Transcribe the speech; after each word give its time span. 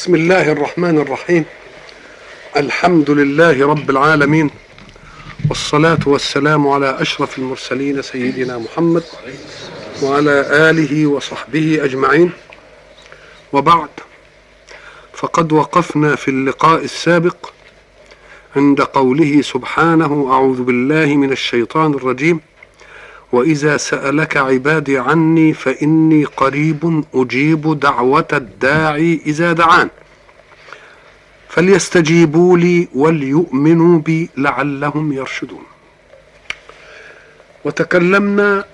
بسم 0.00 0.14
الله 0.14 0.52
الرحمن 0.52 0.98
الرحيم. 0.98 1.44
الحمد 2.56 3.10
لله 3.10 3.66
رب 3.66 3.90
العالمين. 3.90 4.50
والصلاة 5.48 5.98
والسلام 6.06 6.68
على 6.68 6.96
أشرف 7.00 7.38
المرسلين 7.38 8.02
سيدنا 8.02 8.58
محمد 8.58 9.02
وعلى 10.02 10.70
آله 10.70 11.06
وصحبه 11.06 11.84
أجمعين. 11.84 12.30
وبعد 13.52 13.88
فقد 15.12 15.52
وقفنا 15.52 16.16
في 16.16 16.28
اللقاء 16.28 16.84
السابق 16.84 17.50
عند 18.56 18.80
قوله 18.80 19.42
سبحانه 19.42 20.28
أعوذ 20.32 20.62
بالله 20.62 21.06
من 21.06 21.32
الشيطان 21.32 21.94
الرجيم. 21.94 22.40
وإذا 23.32 23.76
سألك 23.76 24.36
عبادي 24.36 24.98
عني 24.98 25.52
فإني 25.52 26.24
قريب 26.24 27.04
أجيب 27.14 27.80
دعوة 27.80 28.28
الداعي 28.32 29.20
إذا 29.26 29.52
دعان. 29.52 29.88
فليستجيبوا 31.48 32.58
لي 32.58 32.88
وليؤمنوا 32.94 33.98
بي 33.98 34.30
لعلهم 34.36 35.12
يرشدون. 35.12 35.64
وتكلمنا 37.64 38.64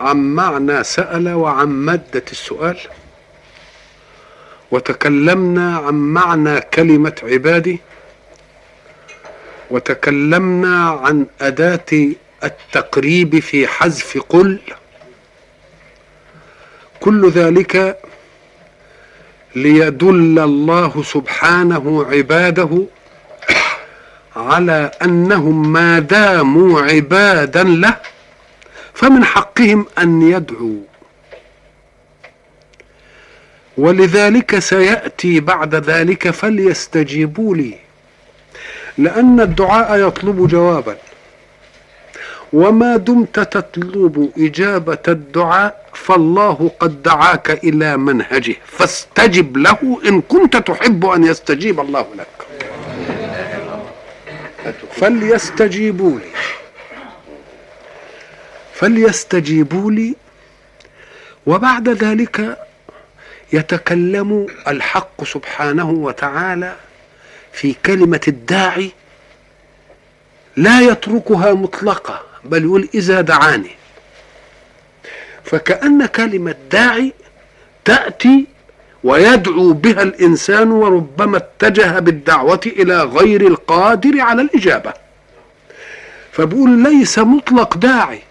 عن 0.00 0.34
معنى 0.34 0.84
سأل 0.84 1.28
وعن 1.28 1.68
مادة 1.68 2.24
السؤال. 2.32 2.78
وتكلمنا 4.70 5.76
عن 5.78 5.94
معنى 5.94 6.60
كلمة 6.60 7.14
عبادي. 7.22 7.80
وتكلمنا 9.70 10.90
عن 10.90 11.26
أداة 11.40 12.12
التقريب 12.44 13.38
في 13.38 13.66
حذف 13.66 14.18
قل. 14.28 14.58
كل 17.00 17.30
ذلك 17.30 17.98
ليدل 19.56 20.38
الله 20.38 21.02
سبحانه 21.02 22.06
عباده 22.10 22.86
على 24.36 24.90
أنهم 25.02 25.72
ما 25.72 25.98
داموا 25.98 26.80
عبادا 26.80 27.62
له 27.64 27.96
فمن 28.94 29.24
حقهم 29.24 29.86
أن 29.98 30.22
يدعوا 30.22 30.80
ولذلك 33.76 34.58
سيأتي 34.58 35.40
بعد 35.40 35.74
ذلك 35.74 36.30
فليستجيبوا 36.30 37.56
لي 37.56 37.78
لأن 38.98 39.40
الدعاء 39.40 40.08
يطلب 40.08 40.48
جوابا. 40.48 40.96
وما 42.52 42.96
دمت 42.96 43.40
تطلب 43.40 44.32
إجابة 44.38 44.98
الدعاء 45.08 45.86
فالله 45.94 46.70
قد 46.80 47.02
دعاك 47.02 47.50
إلى 47.64 47.96
منهجه 47.96 48.56
فاستجب 48.66 49.56
له 49.56 50.00
إن 50.06 50.20
كنت 50.20 50.56
تحب 50.56 51.06
أن 51.06 51.24
يستجيب 51.24 51.80
الله 51.80 52.06
لك. 52.18 52.26
فليستجيبوا 54.92 56.18
لي. 56.18 56.30
فليستجيبوا 58.74 59.90
لي. 59.90 60.14
وبعد 61.46 61.88
ذلك 61.88 62.58
يتكلم 63.52 64.46
الحق 64.68 65.24
سبحانه 65.24 65.90
وتعالى 65.90 66.76
في 67.52 67.74
كلمة 67.86 68.20
الداعي 68.28 68.90
لا 70.56 70.80
يتركها 70.80 71.52
مطلقه 71.54 72.29
بل 72.44 72.64
يقول 72.64 72.88
إذا 72.94 73.20
دعاني. 73.20 73.70
فكأن 75.44 76.06
كلمة 76.06 76.54
داعي 76.72 77.12
تأتي 77.84 78.46
ويدعو 79.04 79.72
بها 79.72 80.02
الإنسان 80.02 80.70
وربما 80.70 81.36
اتجه 81.36 81.98
بالدعوة 81.98 82.60
إلى 82.66 83.02
غير 83.02 83.46
القادر 83.46 84.20
على 84.20 84.42
الإجابة. 84.42 84.92
فبقول 86.32 86.70
ليس 86.82 87.18
مطلق 87.18 87.76
داعي. 87.76 88.22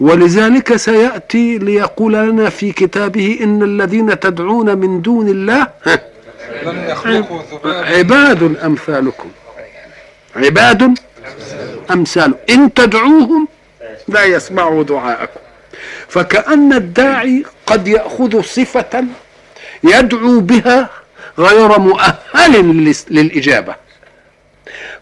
ولذلك 0.00 0.76
سيأتي 0.76 1.58
ليقول 1.58 2.12
لنا 2.12 2.50
في 2.50 2.72
كتابه 2.72 3.38
إن 3.42 3.62
الذين 3.62 4.20
تدعون 4.20 4.78
من 4.78 5.02
دون 5.02 5.28
الله 5.28 5.66
عباد 7.64 8.56
أمثالكم. 8.64 9.28
عباد 10.36 10.98
أمثاله 11.90 12.34
إن 12.50 12.74
تدعوهم 12.74 13.48
لا 14.08 14.24
يسمعوا 14.24 14.82
دعاءكم. 14.84 15.40
فكأن 16.08 16.72
الداعي 16.72 17.44
قد 17.66 17.88
يأخذ 17.88 18.42
صفة 18.42 19.04
يدعو 19.84 20.40
بها 20.40 20.88
غير 21.38 21.78
مؤهل 21.78 22.94
للإجابة. 23.10 23.74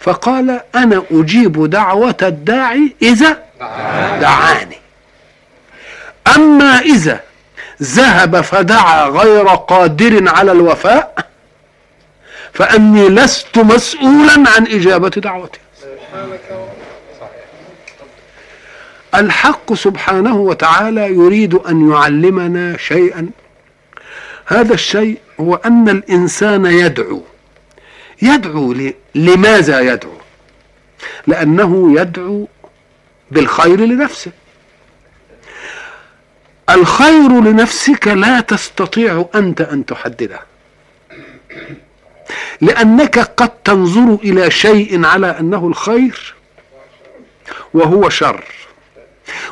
فقال 0.01 0.61
أنا 0.75 1.03
أجيب 1.11 1.71
دعوة 1.71 2.17
الداعي 2.23 2.95
إذا 3.03 3.43
دعاني. 4.21 4.79
أما 6.37 6.79
إذا 6.79 7.21
ذهب 7.83 8.41
فدعا 8.41 9.09
غير 9.09 9.49
قادر 9.49 10.29
على 10.29 10.53
الوفاء 10.53 11.27
فأني 12.53 13.09
لست 13.09 13.59
مسؤولا 13.59 14.33
عن 14.33 14.67
إجابة 14.67 15.09
دعوته. 15.09 15.59
الحق 19.15 19.75
سبحانه 19.75 20.37
وتعالى 20.37 21.07
يريد 21.07 21.55
أن 21.55 21.91
يعلمنا 21.91 22.77
شيئا. 22.77 23.31
هذا 24.47 24.75
الشيء 24.75 25.19
هو 25.41 25.55
أن 25.55 25.89
الإنسان 25.89 26.67
يدعو. 26.67 27.23
يدعو 28.23 28.75
لماذا 29.15 29.81
يدعو؟ 29.81 30.13
لأنه 31.27 32.01
يدعو 32.01 32.49
بالخير 33.31 33.81
لنفسه. 33.81 34.33
الخير 36.71 37.41
لنفسك 37.41 38.09
لا 38.09 38.41
تستطيع 38.41 39.29
أنت 39.35 39.61
أن 39.61 39.87
تحدده. 39.87 40.41
لأنك 42.61 43.19
قد 43.19 43.51
تنظر 43.65 44.19
إلى 44.25 44.51
شيء 44.51 45.07
على 45.07 45.27
أنه 45.41 45.69
الخير 45.69 46.35
وهو 47.75 48.09
شر. 48.09 48.45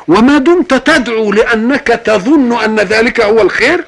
وما 0.07 0.37
دمت 0.37 0.73
تدعو 0.73 1.31
لأنك 1.31 1.87
تظن 1.87 2.53
أن 2.63 2.75
ذلك 2.79 3.21
هو 3.21 3.41
الخير؟ 3.41 3.85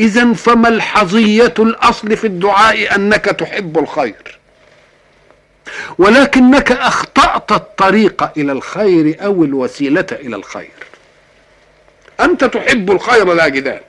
اذا 0.00 0.32
فملحظيه 0.32 1.54
الأصل 1.58 2.16
في 2.16 2.26
الدعاء 2.26 2.94
أنك 2.94 3.24
تحب 3.24 3.78
الخير؟ 3.78 4.38
ولكنك 5.98 6.72
أخطأت 6.72 7.52
الطريق 7.52 8.30
إلى 8.36 8.52
الخير 8.52 9.16
أو 9.24 9.44
الوسيلة 9.44 10.06
إلى 10.12 10.36
الخير. 10.36 10.70
أنت 12.20 12.44
تحب 12.44 12.90
الخير 12.90 13.32
لا 13.32 13.48
جدال 13.48 13.80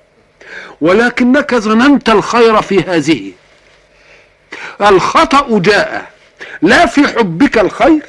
ولكنك 0.81 1.56
ظننت 1.56 2.09
الخير 2.09 2.62
في 2.62 2.80
هذه. 2.80 3.31
الخطأ 4.81 5.59
جاء. 5.59 6.12
لا 6.62 6.86
في 6.86 7.08
حبك 7.08 7.58
الخير 7.58 8.06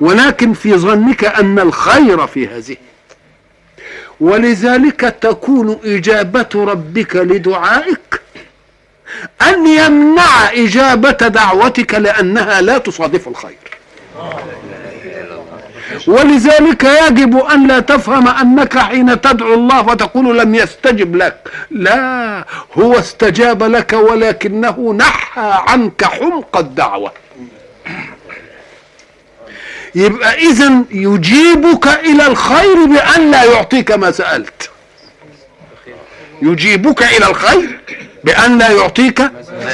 ولكن 0.00 0.52
في 0.52 0.74
ظنك 0.74 1.24
أن 1.24 1.58
الخير 1.58 2.26
في 2.26 2.48
هذه. 2.48 2.76
ولذلك 4.20 5.00
تكون 5.00 5.80
إجابة 5.84 6.48
ربك 6.54 7.16
لدعائك 7.16 8.20
أن 9.42 9.66
يمنع 9.66 10.52
إجابة 10.52 11.10
دعوتك 11.28 11.94
لأنها 11.94 12.60
لا 12.60 12.78
تصادف 12.78 13.28
الخير. 13.28 13.58
ولذلك 16.06 16.84
يجب 16.84 17.36
أن 17.36 17.66
لا 17.66 17.80
تفهم 17.80 18.28
أنك 18.28 18.78
حين 18.78 19.20
تدعو 19.20 19.54
الله 19.54 19.82
فتقول 19.82 20.38
لم 20.38 20.54
يستجب 20.54 21.16
لك. 21.16 21.36
لا 21.70 22.44
هو 22.78 22.98
استجاب 22.98 23.62
لك 23.62 23.92
ولكنه 23.92 24.94
نحى 24.98 25.50
عنك 25.68 26.04
حمق 26.04 26.56
الدعوة. 26.56 27.12
يبقى 29.94 30.34
اذا 30.34 30.84
يجيبك 30.90 31.86
إلى 31.86 32.26
الخير 32.26 32.84
بأن 32.84 33.30
لا 33.30 33.44
يعطيك 33.44 33.92
ما 33.92 34.10
سألت. 34.10 34.70
يجيبك 36.42 37.02
إلى 37.02 37.30
الخير 37.30 37.80
بأن 38.24 38.58
لا 38.58 38.70
يعطيك. 38.70 39.20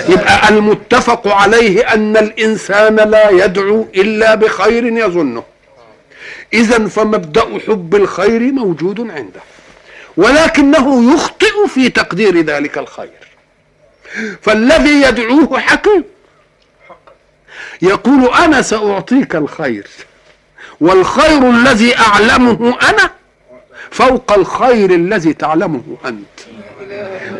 يبقى 0.09 0.49
المتفق 0.49 1.29
عليه 1.29 1.95
أن 1.95 2.17
الإنسان 2.17 2.97
لا 2.97 3.31
يدعو 3.31 3.87
إلا 3.95 4.35
بخير 4.35 4.85
يظنه. 4.85 5.43
اذا 6.53 6.89
فمبدأ 6.89 7.59
حب 7.67 7.95
الخير 7.95 8.41
موجود 8.53 9.01
عنده 9.01 9.41
ولكنه 10.17 11.15
يخطئ 11.15 11.67
في 11.69 11.89
تقدير 11.89 12.41
ذلك 12.41 12.79
الخير. 12.79 13.11
فالذي 14.43 15.03
يدعوه 15.03 15.59
حكيم 15.61 16.05
يقول 17.83 18.35
أنا 18.35 18.63
سأعطيك 18.63 19.37
الخير 19.37 19.87
والخير 20.81 21.51
الذي 21.51 21.99
أعلمه 21.99 22.79
أنا 22.83 23.11
فوق 23.91 24.33
الخير 24.33 24.91
الذي 24.91 25.33
تعلمه 25.33 25.83
أنت. 26.05 26.41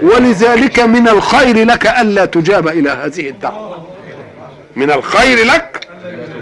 ولذلك 0.03 0.81
من 0.81 1.09
الخير 1.09 1.67
لك 1.67 1.87
ألا 1.87 2.25
تجاب 2.25 2.69
إلى 2.69 2.91
هذه 2.91 3.29
الدعوة. 3.29 3.89
من 4.77 4.91
الخير 4.91 5.47
لك 5.47 5.88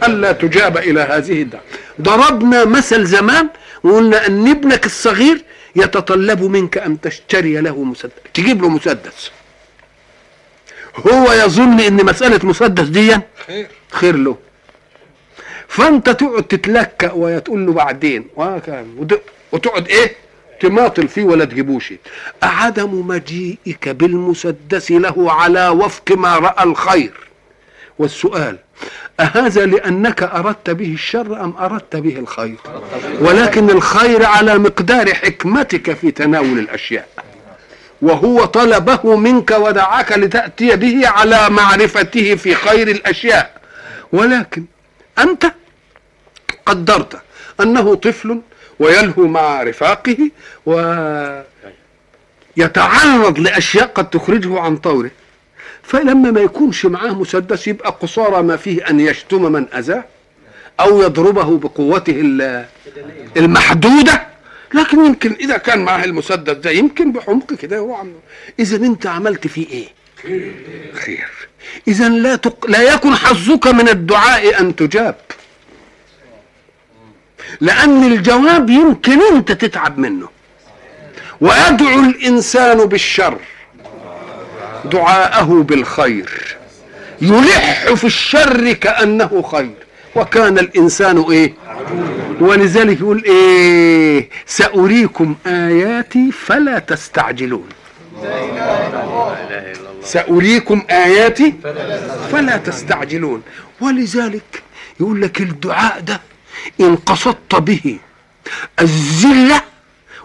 ألا 0.07 0.33
تجاب 0.33 0.77
إلى 0.77 1.01
هذه 1.01 1.43
الدعوه 1.43 1.65
ضربنا 2.01 2.65
مثل 2.65 3.05
زمان 3.05 3.49
وقلنا 3.83 4.27
أن 4.27 4.49
ابنك 4.49 4.87
الصغير 4.87 5.45
يتطلب 5.77 6.43
منك 6.43 6.79
أن 6.79 7.01
تشتري 7.01 7.61
له 7.61 7.85
مسدس. 7.85 8.13
تجيب 8.35 8.63
له 8.63 8.69
مسدس. 8.69 9.31
هو 10.97 11.33
يظن 11.33 11.81
إن 11.81 12.05
مسألة 12.05 12.41
مسدس 12.43 12.89
دي 12.89 13.17
خير. 13.91 14.17
له. 14.17 14.37
فأنت 15.69 16.11
تقعد 16.11 16.43
تتلكأ 16.43 17.13
وتقول 17.13 17.67
له 17.67 17.73
بعدين 17.73 18.29
وتقعد 19.53 19.89
إيه؟ 19.89 20.17
تماطل 20.61 21.09
فيه 21.09 21.25
ولا 21.25 21.45
تجيبوش. 21.45 21.95
عدم 22.43 23.07
مجيئك 23.07 23.89
بالمسدس 23.89 24.91
له 24.91 25.33
على 25.33 25.69
وفق 25.69 26.13
ما 26.13 26.39
رأى 26.39 26.65
الخير. 26.65 27.26
والسؤال 27.99 28.59
أهذا 29.21 29.67
لأنك 29.67 30.23
أردت 30.23 30.71
به 30.71 30.93
الشر 30.93 31.45
أم 31.45 31.55
أردت 31.59 31.97
به 31.97 32.19
الخير؟ 32.19 32.57
ولكن 33.21 33.71
الخير 33.71 34.25
على 34.27 34.59
مقدار 34.59 35.15
حكمتك 35.15 35.93
في 35.93 36.11
تناول 36.11 36.59
الأشياء. 36.59 37.09
وهو 38.03 38.45
طلبه 38.45 39.17
منك 39.17 39.51
ودعاك 39.51 40.13
لتأتي 40.13 40.77
به 40.77 41.09
على 41.09 41.51
معرفته 41.51 42.35
في 42.35 42.55
خير 42.55 42.89
الأشياء. 42.89 43.61
ولكن 44.13 44.65
أنت 45.19 45.53
قدرت 46.67 47.21
أنه 47.61 47.95
طفل 47.95 48.41
ويلهو 48.79 49.27
مع 49.27 49.63
رفاقه 49.63 50.31
ويتعرض 52.57 53.39
لأشياء 53.39 53.87
قد 53.87 54.11
تخرجه 54.11 54.61
عن 54.61 54.77
طوره 54.77 55.11
فلما 55.87 56.31
ما 56.31 56.41
يكونش 56.41 56.87
معاه 56.87 57.13
مسدس 57.15 57.69
يبقى 57.69 57.91
قصارى 58.01 58.43
ما 58.43 58.57
فيه 58.57 58.91
أن 58.91 59.01
يشتم 59.01 59.53
من 59.53 59.67
أذاه 59.75 60.05
أو 60.81 61.03
يضربه 61.03 61.59
بقوته 61.59 62.21
المحدودة. 63.37 64.27
لكن 64.75 65.05
يمكن 65.07 65.33
إذا 65.41 65.57
كان 65.57 65.79
معاه 65.79 66.05
المسدس 66.05 66.53
ده 66.57 66.71
يمكن 66.71 67.13
بحمق 67.13 67.55
كده 67.55 67.79
هو 67.79 67.95
عم 67.95 68.13
إذا 68.61 68.77
أنت 68.77 69.07
عملت 69.07 69.47
فيه 69.47 69.67
إيه؟ 69.69 69.89
خير. 70.95 71.29
إذا 71.89 72.09
لا 72.09 72.37
تق... 72.37 72.67
لا 72.71 72.95
يكن 72.95 73.15
حظك 73.15 73.67
من 73.67 73.89
الدعاء 73.89 74.61
أن 74.61 74.77
تجاب. 74.77 75.15
لأن 77.61 78.13
الجواب 78.13 78.71
يمكن 78.71 79.19
أنت 79.35 79.53
تتعب 79.53 79.99
منه. 79.99 80.29
ويدعو 81.41 82.01
الإنسان 82.01 82.79
بالشر. 82.85 83.39
دعاءه 84.93 85.63
بالخير. 85.69 86.57
يلح 87.23 87.93
في 87.95 88.05
الشر 88.05 88.73
كأنه 88.73 89.43
خير. 89.53 89.75
وكان 90.15 90.59
الإنسان 90.59 91.25
إيه؟ 91.31 91.55
ولذلك 92.41 93.01
يقول 93.01 93.25
إيه؟ 93.25 94.31
سأريكم 94.47 95.35
آياتي 95.47 96.31
فلا 96.33 96.79
تستعجلون. 96.79 97.69
سأريكم 100.03 100.83
آياتي 100.91 101.55
فلا 102.33 102.57
تستعجلون. 102.57 103.43
ولذلك 103.81 104.63
يقول 105.01 105.23
لك 105.23 105.41
الدعاء 105.41 106.01
ده 106.01 106.21
إن 106.81 106.97
قصدت 106.97 107.55
به 107.55 107.99
الذلة 108.81 109.63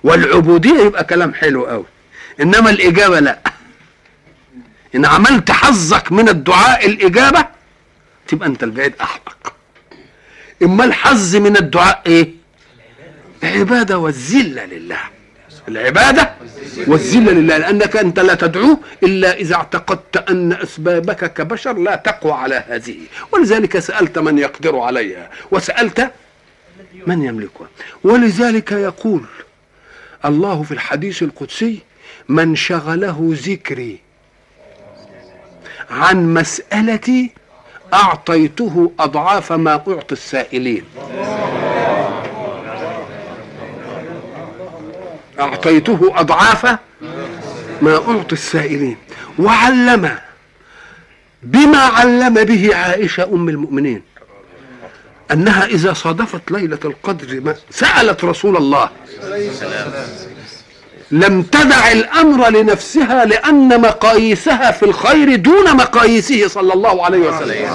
والعبودية 0.04 0.80
يبقى 0.80 1.04
كلام 1.04 1.34
حلو 1.34 1.66
قوي 1.66 1.86
إنما 2.42 2.70
الإجابة 2.70 3.20
لا. 3.20 3.40
إن 4.96 5.06
عملت 5.06 5.52
حظك 5.52 6.12
من 6.12 6.30
الدعاء 6.30 6.86
الإجابة 6.86 7.46
تبقى 8.28 8.48
أنت 8.48 8.64
البعيد 8.64 8.94
أحمق 9.02 9.54
إما 10.64 10.84
الحظ 10.86 11.36
من 11.36 11.58
الدعاء 11.58 12.02
إيه؟ 12.06 12.30
العبادة 13.44 13.98
والذلة 13.98 14.66
لله. 14.66 15.00
العبادة 15.68 16.34
والذلة 16.88 17.32
لله 17.32 17.58
لأنك 17.58 17.98
أنت 17.98 18.20
لا 18.20 18.36
تدعوه 18.36 18.80
إلا 19.04 19.34
إذا 19.34 19.56
اعتقدت 19.56 20.30
أن 20.30 20.54
أسبابك 20.54 21.34
كبشر 21.34 21.78
لا 21.78 21.96
تقوى 21.96 22.32
على 22.32 22.64
هذه. 22.68 22.98
ولذلك 23.32 23.80
سألت 23.80 24.20
من 24.20 24.38
يقدر 24.38 24.80
عليها 24.80 25.30
وسألت 25.52 26.12
من 27.08 27.24
يملكها. 27.24 27.68
ولذلك 28.04 28.72
يقول 28.72 29.24
الله 30.26 30.64
في 30.64 30.72
الحديث 30.72 31.24
القدسي 31.24 31.80
من 32.30 32.56
شغله 32.56 33.30
ذكري 33.34 34.00
عن 35.92 36.34
مسألتي 36.34 37.32
أعطيته 37.94 38.92
أضعاف 39.00 39.52
ما 39.52 39.72
أعطي 39.72 40.12
السائلين. 40.12 40.84
أعطيته 45.40 46.12
أضعاف 46.16 46.66
ما 47.82 47.96
أعطي 47.96 48.34
السائلين. 48.34 48.98
وعلم 49.40 50.18
بما 51.44 51.78
علم 51.78 52.34
به 52.34 52.76
عائشة 52.76 53.24
أم 53.24 53.50
المؤمنين 53.50 54.02
أنها 55.32 55.66
إذا 55.66 55.94
صادفت 55.94 56.52
ليلة 56.52 56.80
القدر 56.86 57.42
ما 57.42 57.56
سألت 57.70 58.24
رسول 58.24 58.58
الله. 58.58 58.90
لم 61.12 61.42
تدع 61.42 61.92
الأمر 61.92 62.50
لنفسها 62.50 63.26
لأن 63.26 63.82
مقاييسها 63.82 64.72
في 64.72 64.84
الخير 64.84 65.36
دون 65.36 65.76
مقاييسه 65.76 66.48
صلى 66.48 66.74
الله 66.74 67.06
عليه 67.06 67.20
وسلم. 67.20 67.70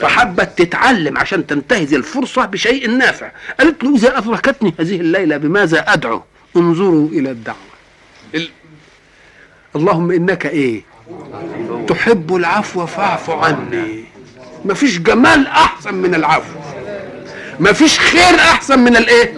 فحبت 0.00 0.58
تتعلم 0.62 1.18
عشان 1.18 1.46
تنتهز 1.46 1.94
الفرصة 1.94 2.46
بشيء 2.46 2.90
نافع. 2.90 3.30
قالت 3.60 3.84
له 3.84 3.96
إذا 3.96 4.18
أدركتني 4.18 4.74
هذه 4.80 5.00
الليلة 5.00 5.36
بماذا 5.36 5.84
أدعو؟ 5.92 6.22
انظروا 6.56 7.08
إلى 7.08 7.30
الدعوة. 7.30 7.58
ال... 8.34 8.48
اللهم 9.76 10.10
إنك 10.10 10.46
إيه؟ 10.46 10.82
تحب 11.88 12.36
العفو 12.36 12.86
فاعف 12.86 13.30
عني. 13.30 14.04
مفيش 14.64 14.98
جمال 14.98 15.46
أحسن 15.46 15.94
من 15.94 16.14
العفو. 16.14 16.58
ما 17.60 17.72
فيش 17.72 17.98
خير 17.98 18.34
أحسن 18.38 18.78
من 18.78 18.96
الإيه؟ 18.96 19.32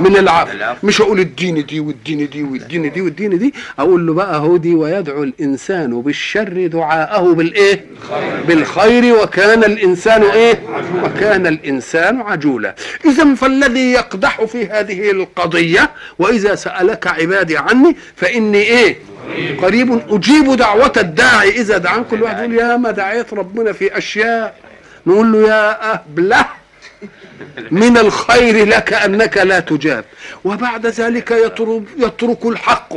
من 0.00 0.16
العفو. 0.16 0.86
مش 0.86 1.00
أقول 1.00 1.20
اديني 1.20 1.62
دي 1.62 1.80
واديني 1.80 2.26
دي 2.26 2.42
واديني 2.42 2.88
دي 2.88 3.00
واديني 3.00 3.36
دي 3.36 3.54
أقول 3.78 4.06
له 4.06 4.14
بقى 4.14 4.38
هودي 4.38 4.74
ويدعو 4.74 5.22
الإنسان 5.22 6.02
بالشر 6.02 6.66
دعاءه 6.66 7.32
بالإيه؟ 7.34 7.84
بالخير 8.48 9.14
وكان 9.22 9.64
الإنسان 9.64 10.22
إيه؟ 10.22 10.60
وكان 11.02 11.46
الإنسان 11.46 12.20
عجولا. 12.20 12.74
اذا 13.04 13.34
فالذي 13.34 13.92
يقدح 13.92 14.44
في 14.44 14.66
هذه 14.66 15.10
القضية 15.10 15.90
وإذا 16.18 16.54
سألك 16.54 17.06
عبادي 17.06 17.56
عني 17.58 17.96
فإني 18.16 18.62
إيه؟ 18.62 18.96
قريب. 19.62 20.00
أجيب 20.10 20.56
دعوة 20.56 20.92
الداعي. 20.96 21.48
إذا 21.50 21.78
دعان 21.78 22.04
كل 22.04 22.22
واحد 22.22 22.38
يقول 22.52 22.54
يا 22.54 22.76
ما 22.76 22.90
دعيت 22.90 23.34
ربنا 23.34 23.72
في 23.72 23.98
أشياء. 23.98 24.54
نقول 25.06 25.32
له 25.32 25.48
يا 25.48 25.92
أهبلة. 25.92 26.59
من 27.70 27.98
الخير 27.98 28.66
لك 28.66 28.92
أنك 28.92 29.36
لا 29.36 29.60
تجاب 29.60 30.04
وبعد 30.44 30.86
ذلك 30.86 31.30
يترك, 31.30 31.82
يترك 31.98 32.46
الحق 32.46 32.94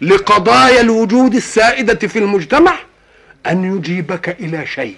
لقضايا 0.00 0.80
الوجود 0.80 1.34
السائدة 1.34 2.08
في 2.08 2.18
المجتمع 2.18 2.74
أن 3.46 3.76
يجيبك 3.76 4.28
إلى 4.40 4.66
شيء 4.66 4.96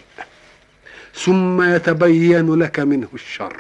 ثم 1.15 1.75
يتبين 1.75 2.55
لك 2.55 2.81
منه 2.81 3.09
الشر 3.15 3.57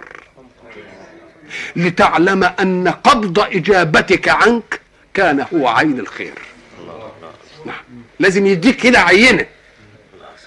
لتعلم 1.77 2.45
أن 2.45 2.89
قبض 2.89 3.39
إجابتك 3.39 4.29
عنك 4.29 4.81
كان 5.15 5.47
هو 5.55 5.69
عين 5.69 6.01
الخير 6.01 6.35
نعم. 7.67 7.83
لازم 8.21 8.47
يديك 8.47 8.77
كده 8.77 8.99
عينة 9.01 9.47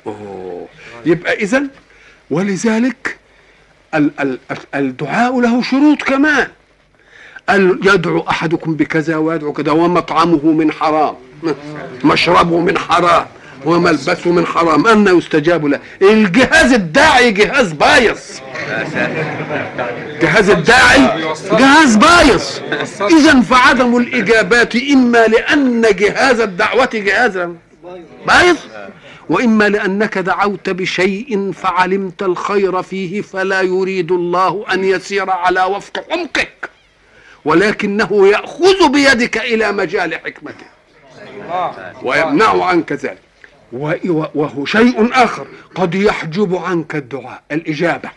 أوه. 0.08 0.68
يبقى 1.06 1.34
اذا 1.34 1.64
ولذلك 2.30 3.18
الدعاء 4.76 5.42
له 5.42 5.62
شروط 5.62 6.04
كمان. 6.04 6.48
قال 7.50 7.80
يدعو 7.84 8.26
أحدكم 8.30 8.76
بكذا 8.76 9.16
ويدعو 9.18 9.54
كذا 9.54 9.72
ومطعمه 9.72 10.46
من 10.46 10.72
حرام 10.72 11.16
مشربه 12.04 12.60
من 12.60 12.78
حرام 12.78 13.26
وملبسه 13.66 14.32
من 14.32 14.46
حرام. 14.46 14.88
أن 14.88 15.18
يستجاب 15.18 15.66
له. 15.66 15.80
الجهاز 16.02 16.74
الداعي 16.74 17.32
جهاز 17.32 17.74
بايظ. 17.74 18.20
جهاز 20.22 20.50
الداعي 20.50 21.22
جهاز 21.52 21.96
بايظ. 21.96 22.44
إذا 23.02 23.42
فعدم 23.42 23.98
الإجابات 23.98 24.76
إما 24.76 25.28
لأن 25.28 25.82
جهاز 25.82 26.40
الدعوة 26.40 26.90
جهاز 26.94 27.38
بايظ. 28.28 28.58
وإما 29.30 29.70
لأنك 29.70 30.18
دعوت 30.18 30.70
بشيء 30.70 31.52
فعلمت 31.52 32.24
الخير 32.24 32.82
فيه 32.82 33.22
فلا 33.22 33.62
يريد 33.62 34.12
الله 34.12 34.66
أن 34.74 34.84
يسير 34.84 35.30
على 35.30 35.64
وفق 35.64 36.06
عمقك 36.12 36.70
ولكنه 37.46 38.28
يأخذ 38.28 38.92
بيدك 38.92 39.38
إلى 39.38 39.72
مجال 39.72 40.14
حكمته 40.16 40.66
ويمنع 42.04 42.66
عنك 42.66 42.92
ذلك. 42.92 43.20
وهو 43.72 44.66
شيء 44.66 45.10
آخر 45.14 45.48
قد 45.76 45.96
يحجب 45.96 46.56
عنك 46.56 46.96
الدعاء 46.96 47.44
الإجابة. 47.52 48.10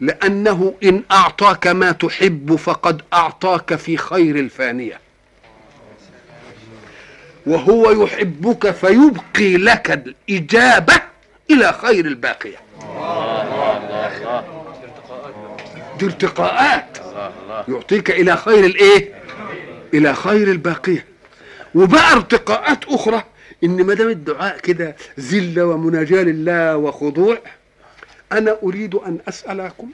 لأنه 0.00 0.74
إن 0.84 1.02
أعطاك 1.12 1.66
ما 1.66 1.92
تحب 1.92 2.56
فقد 2.56 3.02
أعطاك 3.12 3.74
في 3.74 3.96
خير 3.96 4.36
الفانية. 4.36 5.00
وهو 7.46 8.04
يحبك 8.04 8.70
فيبقي 8.70 9.56
لك 9.56 9.90
الإجابة 10.30 10.94
إلى 11.50 11.72
خير 11.72 12.06
الباقية. 12.06 12.56
دي 15.98 16.06
ارتقاءات. 16.06 16.98
يعطيك 17.68 18.10
إلى 18.10 18.36
خير 18.36 18.64
الإيه؟ 18.64 19.12
إلى 19.94 20.14
خير 20.14 20.50
الباقية. 20.50 21.04
وبقى 21.74 22.12
ارتقاءات 22.12 22.84
أخرى 22.84 23.22
إن 23.64 23.84
ما 23.86 23.94
دام 23.94 24.08
الدعاء 24.08 24.58
كده 24.58 24.96
ذلة 25.20 25.64
ومناجاة 25.64 26.22
لله 26.22 26.76
وخضوع 26.76 27.38
أنا 28.32 28.56
أريد 28.62 28.94
أن 28.94 29.18
أسألكم 29.28 29.90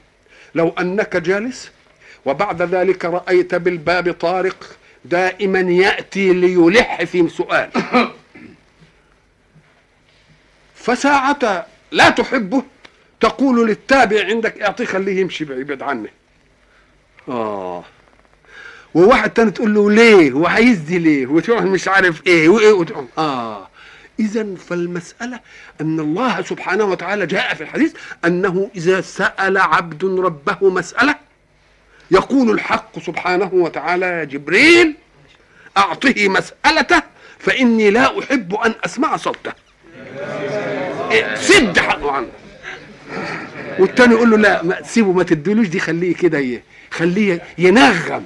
لو 0.55 0.75
أنك 0.81 1.17
جالس 1.17 1.71
وبعد 2.25 2.63
ذلك 2.63 3.05
رأيت 3.05 3.55
بالباب 3.55 4.13
طارق 4.13 4.77
دائما 5.05 5.61
يأتي 5.61 6.33
ليلح 6.33 7.05
في 7.05 7.29
سؤال. 7.29 7.71
فساعة 10.85 11.67
لا 11.93 12.11
تحبه 12.11 12.63
تقول 13.21 13.69
للتابع 13.69 14.25
عندك 14.27 14.63
اعطيه 14.63 14.85
خليه 14.85 15.21
يمشي 15.21 15.45
بعيد 15.45 15.83
عنه 15.83 16.09
آه. 17.29 17.85
وواحد 18.95 19.31
تاني 19.31 19.51
تقول 19.51 19.75
له 19.75 19.91
ليه؟ 19.91 20.33
وعايز 20.33 20.79
دي 20.79 20.99
ليه؟ 20.99 21.27
وتروح 21.27 21.63
مش 21.63 21.89
عارف 21.89 22.27
إيه 22.27 22.49
وايه 22.49 22.87
آه. 23.19 23.69
اذا 24.21 24.55
فالمسألة 24.55 25.41
أن 25.81 26.01
الله 26.01 26.43
سبحانه 26.43 26.85
وتعالى 26.85 27.27
جاء 27.27 27.55
في 27.55 27.61
الحديث 27.61 27.95
أنه 28.25 28.71
إذا 28.77 29.01
سأل 29.01 29.59
عبد 29.59 30.05
ربه 30.05 30.71
مسألة 30.71 31.15
يقول 32.11 32.51
الحق 32.51 32.99
سبحانه 32.99 33.51
وتعالى 33.53 34.07
يا 34.07 34.25
جبريل 34.25 34.95
أعطه 35.77 36.29
مسألته 36.29 37.03
فإني 37.39 37.91
لا 37.91 38.19
أحب 38.19 38.55
أن 38.55 38.75
أسمع 38.85 39.17
صوته. 39.17 39.53
سد 41.35 41.79
حقه 41.79 42.13
عنه. 42.13 42.29
والتاني 43.79 44.15
يقول 44.15 44.31
له 44.31 44.37
لا 44.37 44.63
ما 44.63 44.83
سيبه 44.83 45.13
ما 45.13 45.23
تديلوش 45.23 45.67
دي 45.67 45.81
خليه 45.81 46.15
كده 46.15 46.63
خليه 46.91 47.43
ينغم. 47.59 48.25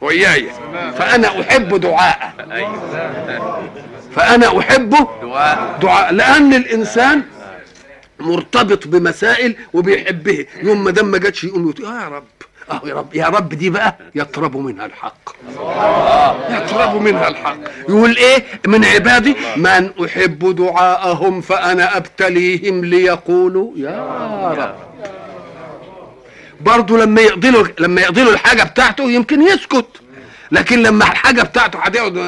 وإياي. 0.00 0.50
فأنا 0.98 1.40
أحب 1.40 1.80
دعاءه. 1.80 2.32
فأنا 4.16 4.58
أحبه 4.58 5.08
دعاء 5.82 6.12
لأن 6.12 6.54
الإنسان 6.54 7.22
مرتبط 8.20 8.88
بمسائل 8.88 9.56
وبيحبه. 9.72 10.46
يوم 10.62 10.84
ما 10.84 10.90
دام 10.90 11.06
ما 11.06 11.18
جاتش 11.18 11.44
يقول 11.44 11.74
يا 11.80 12.08
رب. 12.08 12.24
آه 12.70 12.80
يا 12.84 12.94
رب 12.94 13.14
يا 13.14 13.26
رب 13.26 13.48
دي 13.48 13.70
بقى 13.70 13.96
يطرب 14.14 14.56
منها 14.56 14.86
الحق. 14.86 15.30
يطرب 16.50 17.02
منها 17.02 17.28
الحق. 17.28 17.56
يقول 17.88 18.16
إيه؟ 18.16 18.44
من 18.66 18.84
عبادي 18.84 19.36
من 19.56 19.90
أحب 20.04 20.56
دعاءهم 20.56 21.40
فأنا 21.40 21.96
أبتليهم 21.96 22.84
ليقولوا 22.84 23.72
يا 23.76 24.54
رب. 24.58 24.74
برضه 26.60 26.98
لما 26.98 27.20
يقضي 27.20 27.52
لما 27.78 28.00
يقضي 28.00 28.22
الحاجة 28.22 28.62
بتاعته 28.62 29.04
يمكن 29.10 29.42
يسكت. 29.42 29.86
لكن 30.52 30.82
لما 30.82 31.04
الحاجة 31.04 31.42
بتاعته 31.42 31.78
هتقعد 31.78 32.18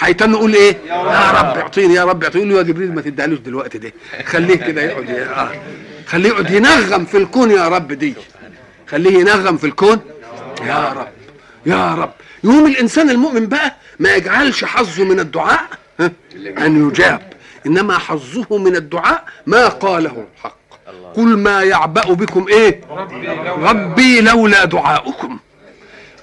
هيتن 0.00 0.30
يقول 0.32 0.54
إيه؟ 0.54 0.76
يا 0.88 1.30
رب 1.30 1.58
اعطيني 1.58 1.94
يا 1.94 2.04
رب 2.04 2.24
اعطيني. 2.24 2.54
يا 2.54 2.62
جبريل 2.62 2.94
ما 2.94 3.00
تديهالوش 3.02 3.38
دلوقتي 3.38 3.78
ده 3.78 3.92
خليه 4.26 4.56
كده 4.56 4.82
يقعد 4.82 5.10
آه. 5.10 5.48
خليه 6.06 6.28
يقعد 6.28 6.50
ينغم 6.50 7.04
في 7.04 7.16
الكون 7.18 7.50
يا 7.50 7.68
رب 7.68 7.92
دي. 7.92 8.14
خليه 8.94 9.18
ينغم 9.18 9.56
في 9.56 9.66
الكون. 9.66 10.00
يا 10.62 10.92
رب 10.92 11.08
يا 11.66 11.94
رب. 11.94 12.12
يقوم 12.44 12.66
الإنسان 12.66 13.10
المؤمن 13.10 13.46
بقى 13.46 13.76
ما 13.98 14.14
يجعلش 14.14 14.64
حظه 14.64 15.04
من 15.04 15.20
الدعاء 15.20 15.68
أن 16.58 16.88
يجاب. 16.88 17.32
إنما 17.66 17.98
حظه 17.98 18.58
من 18.58 18.76
الدعاء 18.76 19.24
ما 19.46 19.68
قاله 19.68 20.24
الحق. 20.36 20.56
قل 21.14 21.38
ما 21.38 21.62
يعبأ 21.62 22.14
بكم 22.14 22.46
إيه؟ 22.48 22.80
ربي 23.58 24.20
لولا 24.20 24.64
دعاؤكم. 24.64 25.38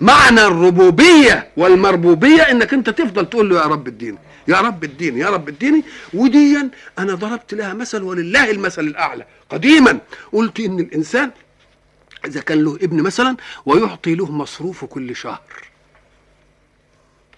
معنى 0.02 0.42
الربوبية 0.42 1.48
والمربوبية 1.58 2.42
إنك 2.42 2.74
أنت 2.74 2.90
تفضل 2.90 3.30
تقول 3.30 3.50
له 3.50 3.62
يا 3.62 3.66
رب 3.66 3.88
الدين 3.88 4.18
يا 4.48 4.58
رب 4.58 4.84
الدين 4.84 5.18
يا 5.18 5.30
رب 5.30 5.50
الدين 5.50 5.84
وديا 6.14 6.70
أنا 7.00 7.14
ضربت 7.16 7.54
لها 7.54 7.74
مثل 7.74 8.04
ولله 8.04 8.52
المثل 8.52 8.82
الأعلى. 8.82 9.26
قديما 9.50 9.98
قلت 10.34 10.60
إن 10.60 10.80
الإنسان 10.80 11.32
إذا 12.26 12.42
كان 12.42 12.64
له 12.64 12.76
ابن 12.76 13.02
مثلا 13.02 13.38
ويعطي 13.66 14.16
له 14.16 14.32
مصروفه 14.32 14.88
كل 14.88 15.16
شهر. 15.16 15.42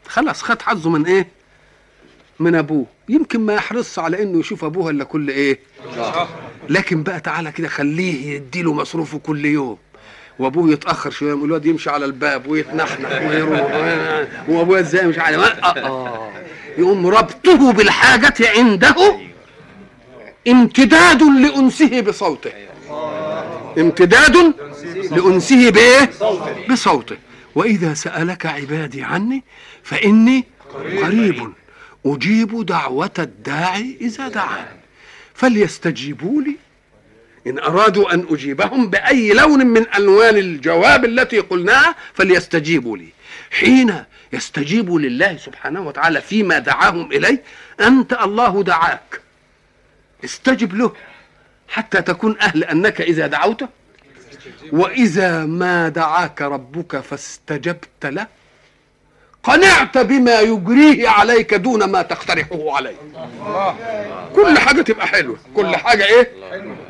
خلاص 0.08 0.42
خد 0.44 0.62
حظه 0.62 0.90
من 0.90 1.06
إيه؟ 1.06 1.28
من 2.40 2.56
أبوه. 2.56 2.86
يمكن 3.10 3.40
ما 3.40 3.54
يحرص 3.54 4.00
على 4.00 4.24
إنه 4.24 4.40
يشوف 4.40 4.64
أبوه 4.64 4.90
إلا 4.90 5.04
كل 5.04 5.30
إيه؟ 5.30 5.60
لكن 6.70 7.04
بقى 7.04 7.20
تعالى 7.20 7.52
كده 7.52 7.68
خليه 7.68 8.36
يديله 8.36 8.74
مصروفه 8.74 9.18
كل 9.18 9.46
يوم. 9.46 9.78
وأبوه 10.40 10.72
يتأخر 10.72 11.12
شوية 11.12 11.34
الواد 11.34 11.66
يمشي 11.66 11.90
على 11.90 12.06
الباب 12.06 12.48
ويتنحنح 12.48 13.22
ويروح. 13.22 13.62
وأبوه 14.48 14.80
إزاي 14.80 15.08
مش 15.08 15.20
عارف. 15.20 15.40
آه. 15.40 15.68
آه. 15.80 16.32
يقوم 16.78 17.08
ربطه 17.08 17.72
بالحاجة 17.74 18.34
عنده 18.58 18.96
امتداد 20.48 21.24
لأنسه 21.24 22.02
بصوته. 22.02 22.52
امتداد 23.78 24.54
لأنسه 25.16 25.70
بايه 25.70 26.10
بصوته. 26.70 27.18
وإذا 27.56 27.94
سألك 27.94 28.46
عبادي 28.46 29.04
عني 29.04 29.44
فإني 29.84 30.44
قريب. 30.74 31.54
أجيب 32.06 32.66
دعوة 32.66 33.12
الداعي 33.20 33.98
إذا 34.02 34.28
دعان. 34.28 34.78
فليستجيبوا 35.34 36.42
لي. 36.42 36.56
إن 37.48 37.60
أرادوا 37.60 38.14
أن 38.14 38.26
أجيبهم 38.30 38.90
بأي 38.90 39.34
لون 39.34 39.66
من 39.66 39.86
ألوان 39.96 40.38
الجواب 40.38 41.06
التي 41.06 41.40
قلناها 41.40 41.96
فليستجيبوا 42.14 42.98
لي. 42.98 43.08
حين 43.52 44.04
يستجيبوا 44.34 45.00
لله 45.00 45.38
سبحانه 45.38 45.82
وتعالى 45.82 46.22
فيما 46.22 46.60
دعاهم 46.60 47.12
إليه 47.12 47.44
أنت 47.82 48.14
الله 48.14 48.64
دعاك. 48.64 49.22
استجب 50.24 50.76
له 50.76 50.92
حتى 51.68 52.02
تكون 52.02 52.38
أهل 52.42 52.64
أنك 52.64 53.02
إذا 53.02 53.28
دعوته. 53.28 53.83
وإذا 54.72 55.46
ما 55.46 55.90
دعاك 55.90 56.42
ربك 56.42 57.00
فاستجبت 57.00 58.06
له 58.06 58.28
قنعت 59.44 59.98
بما 59.98 60.40
يجريه 60.40 61.10
عليك 61.10 61.54
دون 61.54 61.84
ما 61.84 62.02
تقترحه 62.02 62.76
عليه 62.76 62.96
كل 64.36 64.58
حاجة 64.60 64.82
تبقى 64.82 65.08
حلوة 65.08 65.38
كل 65.56 65.76
حاجة 65.76 66.06
إيه 66.06 66.32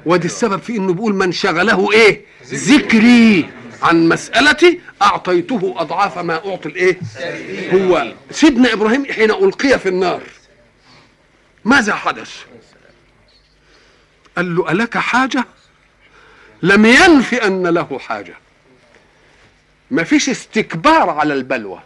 ودي 0.05 0.25
السبب 0.27 0.61
في 0.61 0.77
إنه 0.77 0.93
بيقول 0.93 1.15
من 1.15 1.31
شغله 1.31 1.91
إيه 1.91 2.25
ذكري 2.45 3.49
عن 3.83 4.07
مسألتي 4.09 4.79
أعطيته 5.01 5.73
أضعاف 5.77 6.17
ما 6.17 6.33
أعطي 6.49 6.69
الإيه؟ 6.69 6.99
هو 7.73 8.13
سيدنا 8.31 8.73
إبراهيم 8.73 9.05
حين 9.05 9.31
ألقي 9.31 9.79
في 9.79 9.89
النار 9.89 10.21
ماذا 11.65 11.95
حدث؟ 11.95 12.31
قال 14.37 14.55
له 14.55 14.71
ألك 14.71 14.97
حاجة؟ 14.97 15.45
لم 16.63 16.85
ينف 16.85 17.33
أن 17.33 17.67
له 17.67 17.99
حاجة. 17.99 18.33
ما 19.91 20.03
فيش 20.03 20.29
استكبار 20.29 21.09
على 21.09 21.33
البلوى. 21.33 21.79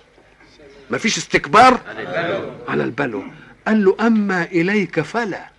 ما 0.90 0.98
فيش 0.98 1.18
استكبار 1.18 1.80
على 2.68 2.84
البلوى. 2.84 3.32
قال 3.68 3.86
له 3.86 3.96
أما 4.00 4.44
إليك 4.44 5.02
فلا. 5.02 5.50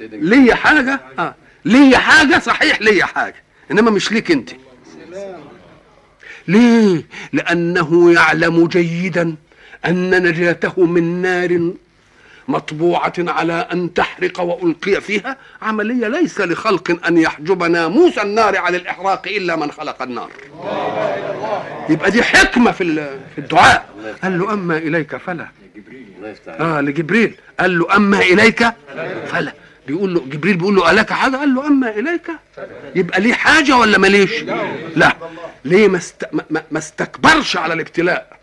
ليا 0.00 0.54
حاجة؟ 0.54 1.00
آه. 1.18 1.34
ليا 1.64 1.98
حاجة؟ 1.98 2.38
صحيح 2.38 2.80
ليا 2.80 3.04
حاجة. 3.06 3.42
إنما 3.70 3.90
مش 3.90 4.12
ليك 4.12 4.30
أنت. 4.30 4.50
ليه؟ 6.48 7.06
لأنه 7.32 8.12
يعلم 8.12 8.66
جيدا 8.66 9.36
أن 9.86 10.22
نجاته 10.22 10.84
من 10.84 11.22
نار 11.22 11.72
مطبوعة 12.48 13.12
على 13.18 13.68
أن 13.72 13.94
تحرق 13.94 14.40
وألقي 14.40 15.00
فيها 15.00 15.36
عملية 15.62 16.08
ليس 16.08 16.40
لخلق 16.40 17.06
أن 17.06 17.18
يحجب 17.18 17.62
ناموس 17.62 18.18
النار 18.18 18.56
عن 18.58 18.74
الإحراق 18.74 19.22
إلا 19.28 19.56
من 19.56 19.70
خلق 19.72 20.02
النار. 20.02 20.30
يبقى 21.88 22.10
دي 22.10 22.22
حكمة 22.22 22.72
في 22.72 23.08
الدعاء. 23.38 23.88
قال 24.22 24.38
له 24.38 24.52
أما 24.52 24.76
إليك 24.78 25.16
فلا. 25.16 25.46
آه 26.60 26.80
لجبريل. 26.80 27.34
قال 27.60 27.78
له 27.78 27.96
أما 27.96 28.18
إليك 28.20 28.72
فلا. 29.26 29.52
بيقول 29.86 30.14
له 30.14 30.20
جبريل 30.20 30.56
بيقول 30.56 30.76
له 30.76 30.90
ألك 30.90 31.12
حاجة؟ 31.12 31.36
قال 31.36 31.54
له 31.54 31.66
أما 31.66 31.90
إليك. 31.90 32.26
يبقى 32.94 33.20
ليه 33.20 33.34
حاجة 33.34 33.76
ولا 33.76 33.98
ماليش؟ 33.98 34.42
لا. 34.96 35.16
ليه 35.64 35.88
ما 35.88 35.96
است... 35.96 36.24
ما- 36.50 36.78
استكبرش 36.78 37.56
على 37.56 37.74
الابتلاء؟ 37.74 38.36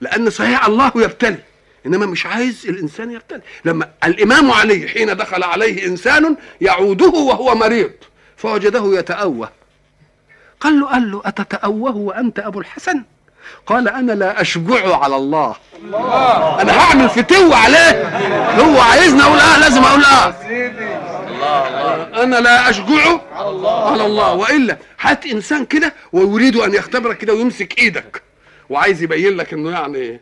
لأن 0.00 0.30
صحيح 0.30 0.66
الله 0.66 0.92
يبتلي. 0.96 1.38
إنما 1.86 2.06
مش 2.06 2.26
عايز 2.26 2.66
الإنسان 2.68 3.10
يبتلي 3.10 3.40
لما 3.64 3.88
الإمام 4.04 4.50
علي 4.50 4.88
حين 4.88 5.16
دخل 5.16 5.42
عليه 5.42 5.86
إنسان 5.86 6.36
يعوده 6.60 7.08
وهو 7.08 7.54
مريض 7.54 7.90
فوجده 8.36 8.98
يتأوه. 8.98 9.50
قال 10.60 10.80
له 10.80 10.86
قال 10.86 11.10
له 11.12 11.22
أتتأوه 11.24 11.96
وأنت 11.96 12.38
أبو 12.38 12.60
الحسن؟ 12.60 13.02
قال 13.66 13.88
أنا 13.88 14.12
لا 14.12 14.40
أشجع 14.40 14.96
على 14.96 15.16
الله. 15.16 15.56
أنا 16.60 16.80
هعمل 16.80 17.08
فتو 17.08 17.52
عليه. 17.52 18.02
هو 18.60 18.80
عايزني 18.80 19.22
أقول 19.22 19.38
آه 19.38 19.58
لازم 19.58 19.82
أقول 19.82 20.04
آه. 20.04 20.34
أنا 22.22 22.36
لا 22.36 22.70
أشجع 22.70 23.20
على 23.32 24.06
الله. 24.06 24.32
وإلا 24.32 24.76
هات 25.00 25.26
إنسان 25.26 25.64
كده 25.66 25.94
ويريد 26.12 26.56
أن 26.56 26.74
يختبرك 26.74 27.18
كده 27.18 27.34
ويمسك 27.34 27.78
إيدك. 27.78 28.22
وعايز 28.70 29.02
يبين 29.02 29.36
لك 29.36 29.52
إنه 29.52 29.70
يعني 29.70 30.20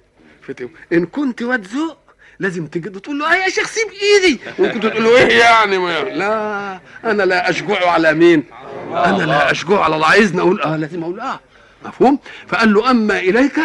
فتو 0.49 0.69
إن 0.93 1.07
كنت 1.07 1.43
واد 1.43 1.67
ذوق 1.67 1.97
لازم 2.39 2.67
تجي 2.67 2.91
تقول 2.91 3.19
له 3.19 3.33
آه 3.33 3.37
يا 3.37 3.49
شيخ 3.49 3.67
سيب 3.69 3.87
إيدي. 4.03 4.41
وكنت 4.59 4.87
تقول 4.87 5.05
له 5.05 5.17
إيه 5.17 5.39
يعني 5.39 5.79
ما 5.79 6.01
لا 6.01 6.81
أنا 7.05 7.23
لا 7.23 7.51
أشجع 7.51 7.91
على 7.91 8.15
مين؟ 8.15 8.45
أنا 8.91 9.23
لا 9.23 9.51
أشجع 9.51 9.81
على 9.81 9.95
الله. 9.95 10.07
عايزني 10.07 10.41
أقول 10.41 10.61
آه 10.63 10.77
لازم 10.77 11.03
أقول 11.03 11.21
آه 11.21 11.41
مفهوم. 11.85 12.19
فقال 12.49 12.75
له 12.75 12.91
أما 12.91 13.19
إليك 13.19 13.61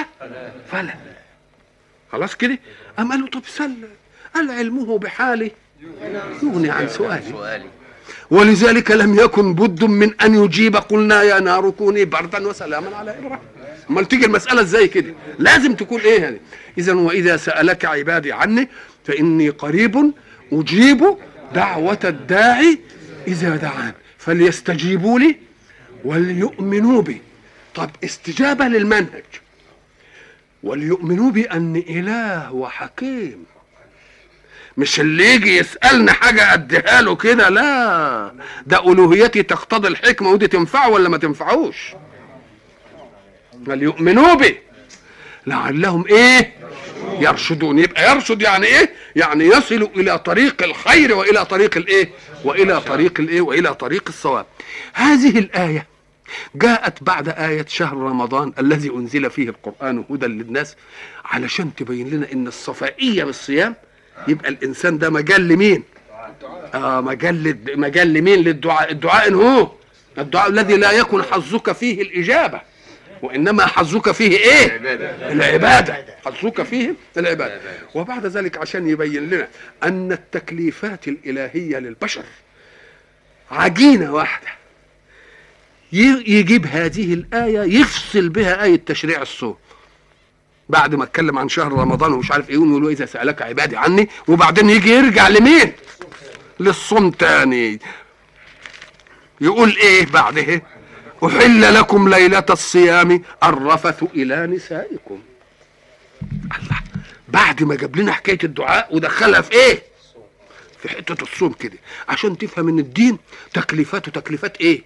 فلا. 0.71 0.95
خلاص 2.11 2.35
كده؟ 2.35 2.59
قام 2.97 3.11
قال 3.11 3.21
له 3.21 3.27
طب 3.27 3.41
سل. 3.47 3.73
قال 4.35 4.51
علمه 4.51 4.97
بحالي 4.97 5.51
يغني 6.43 6.69
عن 6.69 6.87
سؤالي. 6.87 7.65
ولذلك 8.31 8.91
لم 8.91 9.19
يكن 9.19 9.53
بد 9.53 9.83
من 9.83 10.21
أن 10.21 10.43
يجيب. 10.43 10.75
قلنا 10.75 11.23
يا 11.23 11.39
نار 11.39 11.69
كوني 11.69 12.05
بردا 12.05 12.47
وسلاما 12.47 12.95
على 12.97 13.11
إبراهيم. 13.11 13.39
أمال 13.89 14.07
تيجي 14.07 14.25
المسألة 14.25 14.61
إزاي 14.61 14.87
كده؟ 14.87 15.13
لازم 15.39 15.75
تكون 15.75 16.01
إيه 16.01 16.21
يعني؟ 16.21 16.39
اذا 16.77 16.93
وإذا 16.93 17.37
سألك 17.37 17.85
عبادي 17.85 18.33
عني 18.33 18.69
فإني 19.05 19.49
قريب 19.49 20.13
أجيب 20.51 21.17
دعوة 21.55 21.99
الداعي 22.03 22.79
إذا 23.27 23.55
دعان. 23.55 23.93
فليستجيبوا 24.17 25.19
لي 25.19 25.35
وليؤمنوا 26.05 27.01
بي. 27.01 27.21
طب 27.75 27.89
استجابة 28.03 28.67
للمنهج. 28.67 29.23
وليؤمنوا 30.63 31.31
بأن 31.31 31.83
إله 31.89 32.53
وحكيم. 32.53 33.43
مش 34.77 34.99
اللي 34.99 35.35
يجي 35.35 35.57
يسألني 35.57 36.11
حاجة 36.11 36.53
أديها 36.53 37.01
له 37.01 37.15
كده 37.15 37.49
لا. 37.49 38.33
ده 38.65 38.91
ألوهيتي 38.91 39.43
تقتضي 39.43 39.87
الحكمة 39.87 40.29
ودي 40.29 40.47
تنفعه 40.47 40.89
ولا 40.89 41.09
ما 41.09 41.17
تنفعوش؟ 41.17 41.93
وليؤمنوا 43.69 44.33
بي 44.33 44.57
لعلهم 45.47 46.05
إيه؟ 46.07 46.53
يرشدون. 47.19 47.79
يبقى 47.79 48.11
يرشد 48.11 48.41
يعني 48.41 48.65
إيه؟ 48.67 48.93
يعني 49.15 49.45
يصل 49.45 49.89
إلى 49.95 50.19
طريق 50.19 50.63
الخير 50.63 51.15
وإلى 51.15 51.45
طريق 51.45 51.77
الإيه؟ 51.77 52.09
وإلى 52.43 52.81
طريق 52.81 53.19
الإيه؟ 53.19 53.41
وإلى 53.41 53.73
طريق 53.73 54.03
الصواب. 54.07 54.45
هذه 54.93 55.39
الآية 55.39 55.87
جاءت 56.55 57.03
بعد 57.03 57.29
آية 57.29 57.65
شهر 57.69 57.97
رمضان 57.97 58.53
الذي 58.59 58.89
أنزل 58.89 59.29
فيه 59.29 59.49
القرآن 59.49 60.03
هدى 60.09 60.25
للناس 60.25 60.75
علشان 61.25 61.75
تبين 61.75 62.09
لنا 62.09 62.31
إن 62.33 62.47
الصفائية 62.47 63.23
بالصيام 63.23 63.75
يبقى 64.27 64.49
الإنسان 64.49 64.97
ده 64.97 65.09
مجال 65.09 65.47
لمين؟ 65.47 65.83
آه 66.73 67.01
مجال 67.01 67.57
مجال 67.79 68.13
لمين؟ 68.13 68.39
للدعاء، 68.39 68.91
الدعاء 68.91 69.33
هو 69.33 69.71
الدعاء 70.17 70.49
الذي 70.49 70.75
لا 70.75 70.91
يكن 70.91 71.23
حظك 71.23 71.71
فيه 71.71 72.01
الإجابة. 72.01 72.61
وإنما 73.21 73.65
حظك 73.65 74.11
فيه 74.11 74.37
إيه؟ 74.37 74.77
العبادة 75.31 76.05
حظك 76.25 76.63
فيه 76.63 76.93
العبادة 77.17 77.61
وبعد 77.95 78.25
ذلك 78.25 78.57
عشان 78.57 78.89
يبين 78.89 79.29
لنا 79.29 79.47
أن 79.83 80.11
التكليفات 80.11 81.07
الإلهية 81.07 81.77
للبشر 81.77 82.23
عجينة 83.51 84.13
واحدة 84.13 84.47
ي- 85.93 86.23
يجيب 86.27 86.65
هذه 86.67 87.13
الآية 87.13 87.79
يفصل 87.81 88.29
بها 88.29 88.63
آية 88.63 88.81
تشريع 88.85 89.21
الصوم 89.21 89.55
بعد 90.69 90.95
ما 90.95 91.03
اتكلم 91.03 91.37
عن 91.39 91.49
شهر 91.49 91.71
رمضان 91.73 92.13
ومش 92.13 92.31
عارف 92.31 92.49
إيه 92.49 92.55
يقول 92.55 92.81
له 92.83 92.89
إذا 92.89 93.05
سألك 93.05 93.41
عبادي 93.41 93.77
عني 93.77 94.09
وبعدين 94.27 94.69
يجي 94.69 94.89
يرجع 94.89 95.27
لمين؟ 95.27 95.73
للصوم 96.59 97.11
تاني 97.11 97.79
يقول 99.41 99.75
إيه 99.77 100.05
بعده؟ 100.05 100.61
أحل 101.25 101.73
لكم 101.73 102.09
ليلة 102.09 102.45
الصيام 102.49 103.23
الرفث 103.43 104.03
إلى 104.15 104.47
نسائكم. 104.47 105.19
الله 106.43 106.79
بعد 107.27 107.63
ما 107.63 107.75
جاب 107.75 107.95
لنا 107.95 108.11
حكاية 108.11 108.37
الدعاء 108.43 108.95
ودخلها 108.95 109.41
في 109.41 109.51
إيه؟ 109.51 109.83
في 110.81 110.89
حتة 110.89 111.23
الصوم 111.23 111.53
كده 111.53 111.77
عشان 112.09 112.37
تفهم 112.37 112.67
إن 112.69 112.79
الدين 112.79 113.17
تكليفاته 113.53 114.11
تكليفات 114.11 114.57
إيه؟ 114.61 114.81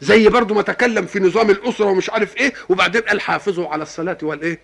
زي 0.00 0.28
برضو 0.28 0.54
ما 0.54 0.62
تكلم 0.62 1.06
في 1.06 1.20
نظام 1.20 1.50
الأسرة 1.50 1.86
ومش 1.86 2.10
عارف 2.10 2.36
إيه 2.36 2.52
وبعدين 2.68 3.02
قال 3.02 3.20
حافظوا 3.20 3.68
على 3.68 3.82
الصلاة 3.82 4.18
والايه 4.22 4.58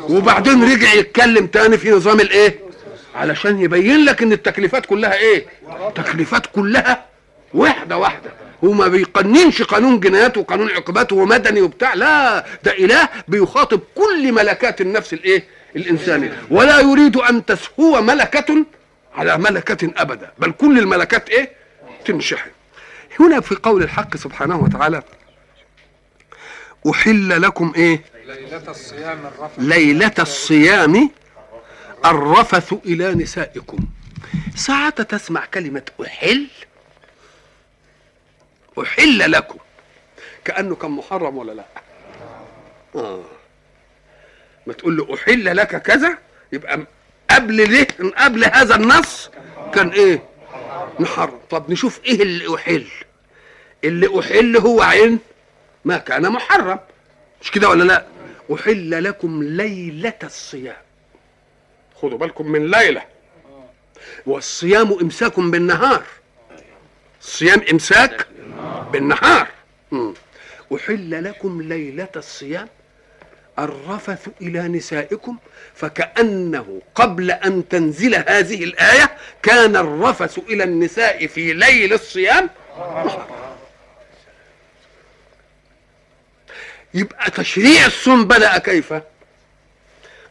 وبعدين 0.00 0.72
رجع 0.72 0.92
يتكلم 0.92 1.46
تاني 1.46 1.78
في 1.78 1.90
نظام 1.90 2.20
الإيه؟ 2.20 2.60
علشان 3.14 3.58
يبين 3.60 4.04
لك 4.04 4.22
إن 4.22 4.32
التكليفات 4.32 4.86
كلها 4.86 5.14
إيه؟ 5.14 5.46
تكليفات 5.94 6.46
كلها 6.46 7.06
واحدة 7.54 7.96
واحدة. 7.98 8.30
هو 8.64 8.72
ما 8.72 8.88
بيقننش 8.88 9.62
قانون 9.62 10.00
جنايات 10.00 10.36
وقانون 10.36 10.70
عقوبات 10.70 11.12
ومدني 11.12 11.60
وبتاع. 11.60 11.94
لا 11.94 12.46
ده 12.64 12.72
إله 12.72 13.08
بيخاطب 13.28 13.80
كل 13.94 14.32
ملكات 14.32 14.80
النفس 14.80 15.12
الإيه؟ 15.12 15.44
الإنسانية. 15.76 16.42
ولا 16.50 16.80
يريد 16.80 17.16
أن 17.16 17.44
تسهو 17.44 18.02
ملكة 18.02 18.64
على 19.14 19.38
ملكة 19.38 19.90
أبدا 19.96 20.32
بل 20.38 20.52
كل 20.52 20.78
الملكات 20.78 21.30
إيه؟ 21.30 21.52
تنشحن. 22.04 22.50
هنا 23.20 23.40
في 23.40 23.54
قول 23.54 23.82
الحق 23.82 24.16
سبحانه 24.16 24.56
وتعالى 24.60 25.02
أحل 26.90 27.42
لكم 27.42 27.72
إيه؟ 27.76 28.02
ليلة 28.26 28.62
الصيام 28.68 29.18
الرفث 29.26 29.58
ليلة 29.58 30.12
الصيام 30.18 31.10
الرفث 32.04 32.74
إلى 32.86 33.14
نسائكم. 33.14 33.78
ساعة 34.56 35.02
تسمع 35.02 35.44
كلمة 35.54 35.82
أحل 36.06 36.46
أحل 38.82 39.32
لكم. 39.32 39.58
كأنه 40.44 40.74
كان 40.74 40.90
محرم 40.90 41.36
ولا 41.36 41.52
لا؟ 41.52 41.64
آه. 42.94 43.24
ما 44.66 44.72
تقول 44.72 44.96
له 44.96 45.14
أحل 45.14 45.56
لك 45.56 45.82
كذا؟ 45.82 46.18
يبقى 46.52 46.86
قبل 47.30 47.70
ليه؟ 47.70 47.88
قبل 48.16 48.44
هذا 48.44 48.74
النص 48.74 49.30
كان 49.74 49.88
إيه؟ 49.88 50.22
محرم. 50.98 51.38
طب 51.50 51.70
نشوف 51.70 52.00
إيه 52.04 52.22
اللي 52.22 52.54
أحل. 52.54 52.86
اللي 53.84 54.20
أحل 54.20 54.56
هو 54.56 54.82
عين 54.82 55.18
ما 55.84 55.98
كان 55.98 56.32
محرم. 56.32 56.78
مش 57.42 57.50
كده 57.50 57.68
ولا 57.68 57.84
لا؟ 57.84 58.06
أحل 58.54 59.04
لكم 59.04 59.42
ليلة 59.42 60.18
الصيام. 60.24 60.82
خدوا 62.02 62.18
بالكم 62.18 62.46
من 62.46 62.70
ليلة. 62.70 63.02
والصيام 64.26 64.92
إمساك 65.02 65.40
بالنهار. 65.40 66.02
الصيام 67.20 67.62
إمساك 67.72 68.26
بالنهار. 68.92 69.48
أحل 70.74 71.24
لكم 71.24 71.62
ليلة 71.62 72.08
الصيام 72.16 72.68
الرفث 73.58 74.28
إلى 74.42 74.68
نسائكم 74.68 75.36
فكأنه 75.74 76.82
قبل 76.94 77.30
أن 77.30 77.68
تنزل 77.68 78.14
هذه 78.14 78.64
الآية 78.64 79.16
كان 79.42 79.76
الرفث 79.76 80.38
إلى 80.38 80.64
النساء 80.64 81.26
في 81.26 81.52
ليل 81.52 81.92
الصيام 81.92 82.50
يبقى 86.94 87.30
تشريع 87.30 87.86
الصوم 87.86 88.24
بدأ 88.24 88.58
كيف؟ 88.58 88.94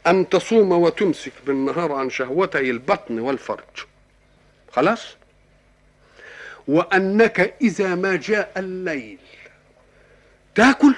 أن 0.08 0.30
تصوم 0.30 0.72
وتمسك 0.72 1.32
بالنهار 1.46 1.92
عن 1.92 2.10
شهوتي 2.10 2.70
البطن 2.70 3.20
والفرج 3.20 3.86
خلاص؟ 4.72 5.16
وأنك 6.68 7.54
إذا 7.62 7.96
ما 7.96 8.16
جاء 8.16 8.52
الليل 8.58 9.18
تاكل. 10.56 10.96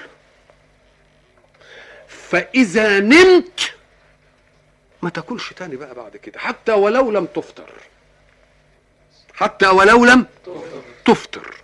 فإذا 2.08 3.00
نمت 3.00 3.72
ما 5.02 5.10
تاكلش 5.10 5.52
تاني 5.52 5.76
بقى 5.76 5.94
بعد 5.94 6.16
كده 6.16 6.38
حتى 6.38 6.72
ولو 6.72 7.10
لم 7.10 7.26
تفطر. 7.26 7.70
حتى 9.34 9.66
ولو 9.66 10.04
لم 10.04 10.26
تفطر. 11.04 11.54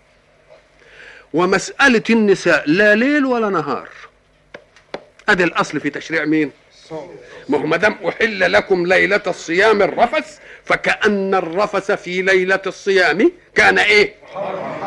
ومسألة 1.34 2.02
النساء 2.10 2.70
لا 2.70 2.94
ليل 2.94 3.26
ولا 3.26 3.50
نهار. 3.50 3.88
أدي 5.28 5.44
الأصل 5.44 5.80
في 5.80 5.90
تشريع 5.90 6.24
مين؟ 6.24 6.52
ما 7.48 7.58
هو 7.58 7.66
ما 7.66 7.76
دام 7.76 7.92
أحل 8.08 8.52
لكم 8.52 8.86
ليلة 8.86 9.22
الصيام 9.26 9.82
الرفث 9.82 10.38
فكأن 10.66 11.34
الرفث 11.34 11.90
في 11.92 12.22
ليلة 12.22 12.60
الصيام 12.66 13.32
كان 13.54 13.78
إيه؟ 13.78 14.14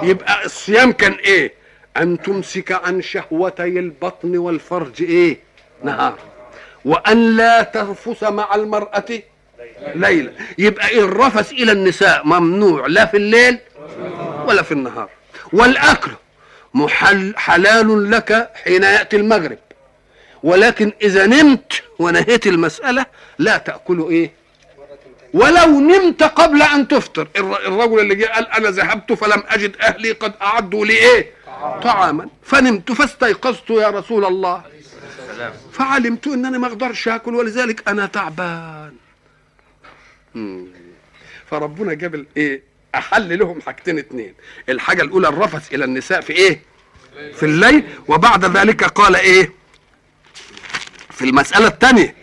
يبقى 0.04 0.46
الصيام 0.46 0.92
كان 0.92 1.12
إيه؟ 1.13 1.54
أن 1.98 2.22
تمسك 2.22 2.72
عن 2.72 3.02
شهوتي 3.02 3.63
البطن 3.63 4.38
والفرج 4.38 5.04
إيه؟ 5.04 5.38
نهار. 5.84 6.18
وأن 6.86 7.38
لا 7.38 7.63
ترفث 7.63 8.24
مع 8.24 8.56
المرأة 8.56 9.06
ليلة. 9.96 10.32
يبقى 10.58 10.89
إيه؟ 10.89 11.00
الرفث 11.04 11.52
إلى 11.52 11.72
النساء 11.72 12.26
ممنوع 12.26 12.88
لا 12.88 13.06
في 13.06 13.18
الليل 13.18 13.58
ولا 14.48 14.62
في 14.62 14.72
النهار. 14.72 15.10
والأكل 15.54 16.12
محل 16.74 17.34
حلال 17.38 18.12
لك 18.12 18.50
حين 18.63 18.84
يأتي 18.84 19.15
المغرب. 19.18 19.58
ولكن 20.44 20.92
إذا 21.02 21.26
نمت 21.26 21.82
ونهيت 22.00 22.48
المسألة 22.48 23.06
لا 23.39 23.58
تأكل 23.58 24.08
إيه؟ 24.10 24.38
ولو 25.34 25.80
نمت 25.80 26.24
قبل 26.24 26.62
أن 26.62 26.88
تفطر. 26.88 27.28
الر- 27.38 27.68
الرجل 27.68 28.00
اللي 28.00 28.15
جه 28.15 28.26
قال 28.26 28.48
أنا 28.48 28.70
ذهبت 28.70 29.13
فلم 29.13 29.44
أجد 29.48 29.76
أهلي 29.82 30.12
قد 30.12 30.34
أعدوا 30.42 30.86
لي 30.86 30.94
إيه 30.94 31.32
طعاما. 31.84 32.30
فنمت 32.44 32.92
فاستيقظت 32.92 33.70
يا 33.70 33.88
رسول 33.89 34.26
الله. 34.26 34.63
فعلمت 35.74 36.28
إنني 36.28 36.58
ما 36.58 36.68
أقدرش 36.68 37.08
آكل 37.08 37.36
ولذلك 37.36 37.89
أنا 37.89 38.06
تعبان. 38.06 38.94
فربنا 41.52 41.94
جاب 41.94 42.15
الايه 42.15 42.63
أحل 42.96 43.39
لهم 43.39 43.62
حاجتين 43.62 43.98
اتنين. 44.00 44.34
الحاجة 44.70 45.02
الأولى 45.02 45.28
الرفث 45.28 45.74
إلى 45.74 45.86
النساء 45.86 46.22
في 46.22 46.34
إيه؟ 46.34 46.62
في 47.36 47.44
الليل. 47.44 47.84
وبعد 48.08 48.46
ذلك 48.58 48.84
قال 48.84 49.15
إيه؟ 49.15 49.52
في 51.12 51.26
المسألة 51.26 51.68
الثانية 51.68 52.15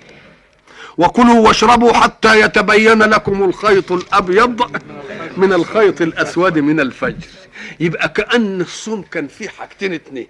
وكلوا 0.98 1.48
واشربوا 1.48 1.92
حتى 1.92 2.40
يتبين 2.40 3.02
لكم 3.02 3.42
الخيط 3.44 3.92
الأبيض 3.92 4.82
من 5.36 5.52
الخيط 5.52 6.02
الأسود 6.02 6.58
من 6.58 6.80
الفجر. 6.80 7.26
يبقى 7.80 8.08
كأن 8.08 8.60
الصوم 8.60 9.02
كان 9.02 9.28
فيه 9.28 9.48
حاجتين 9.48 9.92
اتنين. 9.92 10.26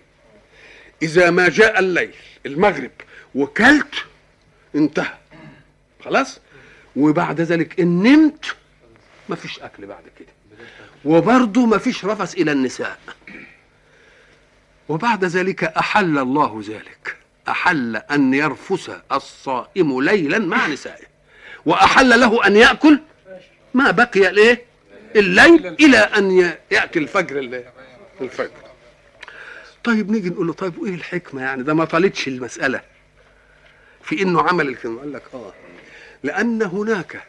إذا 1.03 1.31
ما 1.31 1.49
جاء 1.49 1.79
الليل 1.79 2.15
المغرب 2.47 2.91
وكلت 3.35 3.95
انتهى. 4.75 5.15
خلاص؟ 6.05 6.41
وبعد 6.97 7.41
ذلك 7.41 7.81
إن 7.81 8.03
نمت 8.03 8.45
ما 9.29 9.37
فيش 9.37 9.61
أكل 9.61 9.87
بعد 9.87 10.05
كده. 10.19 10.29
وبرضه 11.05 11.67
ما 11.67 11.79
فيش 11.79 12.05
رفث 12.05 12.35
إلى 12.35 12.53
النساء. 12.53 12.99
وبعد 14.89 15.25
ذلك 15.25 15.65
أحل 15.65 16.19
الله 16.19 16.63
ذلك. 16.69 17.17
أحل 17.49 17.97
أن 17.97 18.35
يرفث 18.35 18.91
الصائم 19.13 20.01
ليلا 20.01 20.39
مع 20.39 20.67
نسائه 20.67 21.05
وأحل 21.67 22.21
له 22.21 22.47
أن 22.47 22.57
يأكل 22.57 22.99
ما 23.75 23.91
بقي 23.91 24.29
الايه 24.29 24.65
الليل 25.17 25.67
إلى 25.67 25.99
أن 25.99 26.31
ي- 26.31 26.59
ياتي 26.71 26.99
الفجر 26.99 27.39
ال- 27.39 27.65
الفجر. 28.21 28.51
طيب 29.85 30.11
نيجي 30.11 30.29
نقول 30.31 30.47
له 30.47 30.53
طيب 30.53 30.79
وإيه 30.79 30.95
الحكمة 30.95 31.43
يعني؟ 31.43 31.63
ده 31.63 31.75
ما 31.75 31.85
طالتش 31.85 32.29
المسألة. 32.29 32.81
في 34.03 34.23
إنه 34.23 34.43
عمل 34.43 34.69
الكلمة 34.69 35.01
قال 35.01 35.13
لك 35.13 35.23
آه. 35.35 35.53
لأن 36.23 36.63
هناك 36.63 37.23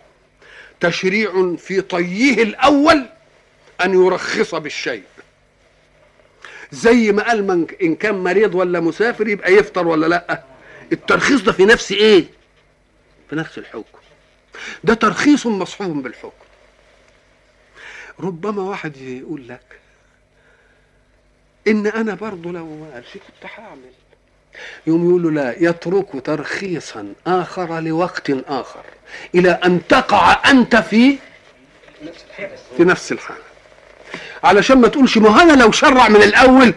تشريع 0.80 1.56
في 1.58 1.82
طيه 1.82 2.44
الأول 2.44 3.06
أن 3.84 3.94
يرخص 4.06 4.56
بالشيء. 4.56 5.04
زي 6.72 7.12
ما 7.12 7.24
قال 7.24 7.48
من 7.48 7.68
إن 7.82 7.96
كان 7.96 8.16
مريض 8.24 8.56
ولا 8.56 8.80
مسافر 8.80 9.28
يبقى 9.28 9.54
يفطر 9.54 9.88
ولا 9.88 10.06
لأ. 10.06 10.44
الترخيص 10.92 11.42
ده 11.42 11.52
في 11.52 11.66
نفس 11.66 11.92
إيه؟ 11.92 12.26
في 13.30 13.36
نفس 13.36 13.58
الحكم. 13.58 13.98
ده 14.84 14.94
ترخيص 14.94 15.48
مصحوب 15.48 16.04
بالحكم. 16.04 16.46
ربما 18.20 18.62
واحد 18.62 18.98
يقول 18.98 19.48
لك 19.48 19.80
إن 21.68 21.88
أنا 21.88 22.14
برضه 22.16 22.52
لو 22.52 22.66
ما 22.66 22.94
قالش 22.94 23.14
كنت 23.14 23.52
هعمل. 23.58 23.92
يوم 24.88 25.10
يقول 25.10 25.24
له 25.24 25.32
لا 25.32 25.56
يترك 25.64 26.26
ترخيصا 26.26 27.14
آخر 27.28 27.80
لوقت 27.80 28.30
آخر 28.30 28.84
إلى 29.36 29.52
أن 29.52 29.88
تقع 29.88 30.52
أنت 30.52 30.76
في 30.76 31.18
في 32.78 32.84
نفس 32.84 33.12
الحالة. 33.12 33.47
علشان 34.44 34.78
ما 34.82 34.88
تقولش 34.88 35.18
ما 35.18 35.42
أنا 35.44 35.54
لو 35.54 35.72
شرع 35.72 36.08
من 36.10 36.24
الأول. 36.24 36.74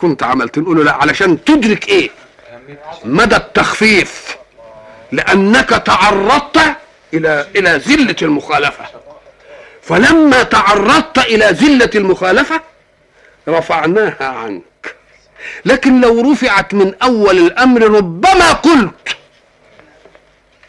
كنت 0.00 0.22
عملت 0.22 0.58
نقول 0.58 0.76
له 0.76 0.84
لا 0.84 0.92
علشان 0.92 1.44
تدرك 1.44 1.88
إيه؟ 1.88 2.10
مدى 3.04 3.36
التخفيف. 3.36 4.36
لأنك 5.12 5.68
تعرضت 5.68 6.58
إلى 7.14 7.46
إلى 7.56 7.70
ذلة 7.70 8.16
المخالفة. 8.22 8.84
فلما 9.82 10.42
تعرضت 10.42 11.18
إلى 11.18 11.44
ذلة 11.44 11.90
المخالفة 11.94 12.60
رفعناها 13.48 14.26
عنك. 14.26 14.94
لكن 15.64 16.00
لو 16.00 16.32
رفعت 16.32 16.74
من 16.74 16.94
أول 17.02 17.38
الأمر 17.38 17.82
ربما 17.82 18.52
قلت 18.52 19.16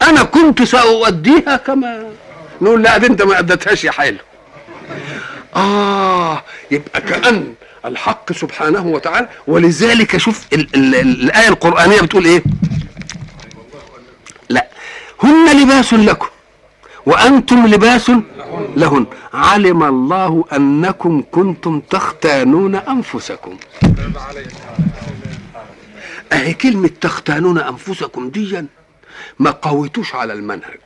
أنا 0.02 0.22
كنت 0.22 0.62
سأؤديها 0.62 1.56
كما 1.56 2.12
نقول 2.60 2.82
لا 2.82 2.98
دي 2.98 3.06
انت 3.06 3.22
ما 3.22 3.38
أديتهاش 3.38 3.84
يا 3.84 3.90
حلو 3.90 4.18
آه 5.56 6.42
يبقى 6.70 7.00
كأن 7.00 7.54
الحق 7.84 8.32
سبحانه 8.32 8.86
وتعالى 8.86 9.28
ولذلك 9.46 10.16
شوف 10.16 10.46
ال 10.52 10.60
ال 10.74 10.94
ال 10.94 11.22
الآية 11.24 11.48
القرآنية 11.48 12.00
بتقول 12.00 12.24
إيه؟ 12.24 12.42
لا 14.48 14.68
هن 15.22 15.62
لباس 15.62 15.94
لكم 15.94 16.26
وأنتم 17.06 17.66
لباس 17.66 18.10
لهن. 18.76 19.06
علم 19.34 19.82
الله 19.82 20.44
أنكم 20.52 21.22
كنتم 21.30 21.80
تختانون 21.80 22.74
أنفسكم. 22.74 23.56
أهي 26.32 26.54
كلمة 26.54 26.90
تختانون 27.00 27.58
أنفسكم 27.58 28.30
دي 28.30 28.64
ما 29.38 29.50
قويتوش 29.50 30.14
على 30.14 30.32
المنهج. 30.32 30.80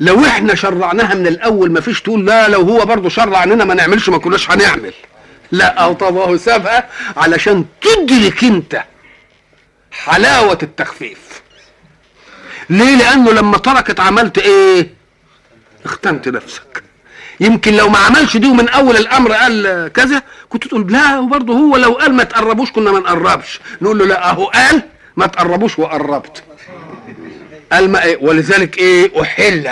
لو 0.00 0.24
إحنا 0.24 0.54
شرعناها 0.54 1.14
من 1.14 1.26
الأول 1.26 1.72
ما 1.72 1.80
فيش 1.80 2.02
تقول 2.02 2.26
لا 2.26 2.48
لو 2.48 2.60
هو 2.60 2.84
برضه 2.84 3.08
شرع 3.08 3.38
عننا 3.38 3.64
ما 3.64 3.74
نعملش 3.74 4.08
ما 4.08 4.18
كناش 4.18 4.50
هنعمل. 4.50 4.92
لا 5.52 5.66
أو 5.66 5.92
طب 5.92 6.16
هو 6.16 6.36
سابها 6.36 6.88
علشان 7.16 7.64
تدرك 7.80 8.44
أنت 8.44 8.84
حلاوة 9.90 10.58
التخفيف. 10.62 11.18
ليه؟ 12.70 12.96
لأنه 12.96 13.32
لما 13.32 13.58
تركت 13.58 14.00
عملت 14.00 14.38
إيه؟ 14.38 14.94
اختنت 15.84 16.28
نفسك. 16.28 16.82
يمكن 17.40 17.74
لو 17.74 17.88
ما 17.88 17.98
عملش 17.98 18.36
دي 18.36 18.46
ومن 18.46 18.68
أول 18.68 18.96
الأمر 18.96 19.32
قال 19.32 19.88
كذا 19.92 20.22
كنت 20.48 20.66
تقول 20.66 20.92
لا 20.92 21.18
وبرضه 21.18 21.54
هو 21.54 21.76
لو 21.76 21.92
قال 21.92 22.14
ما 22.14 22.24
تقربوش 22.24 22.72
كنا 22.72 22.92
ما 22.92 22.98
نقربش. 22.98 23.60
نقول 23.82 23.98
له 23.98 24.06
لا 24.06 24.30
أهو 24.30 24.44
قال 24.44 24.82
ما 25.16 25.26
تقربوش 25.26 25.78
وقربت. 25.78 26.42
قال 27.72 27.90
ما 27.90 28.04
إيه 28.04 28.16
ولذلك 28.20 28.78
إيه؟ 28.78 29.22
أحل. 29.22 29.70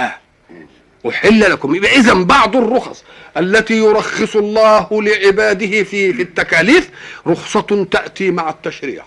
أحل 1.08 1.40
لكم. 1.40 1.74
يبقى 1.74 1.96
إذا 1.96 2.12
بعض 2.14 2.56
الرخص 2.56 3.04
التي 3.36 3.74
يرخص 3.78 4.36
الله 4.36 4.88
لعباده 5.02 5.66
في 5.66 6.12
في 6.12 6.22
التكاليف 6.22 6.90
رخصة 7.26 7.86
تأتي 7.90 8.30
مع 8.30 8.50
التشريع 8.50 9.04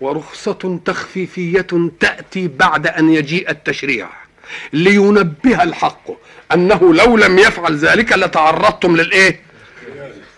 ورخصة 0.00 0.80
تخفيفية 0.84 1.66
تأتي 2.00 2.48
بعد 2.48 2.86
أن 2.86 3.10
يجيء 3.10 3.50
التشريع 3.50 4.08
لينبه 4.72 5.62
الحق 5.62 6.10
أنه 6.52 6.94
لو 6.94 7.16
لم 7.16 7.38
يفعل 7.38 7.76
ذلك 7.76 8.12
لتعرضتم 8.12 8.96
للإيه؟ 8.96 9.40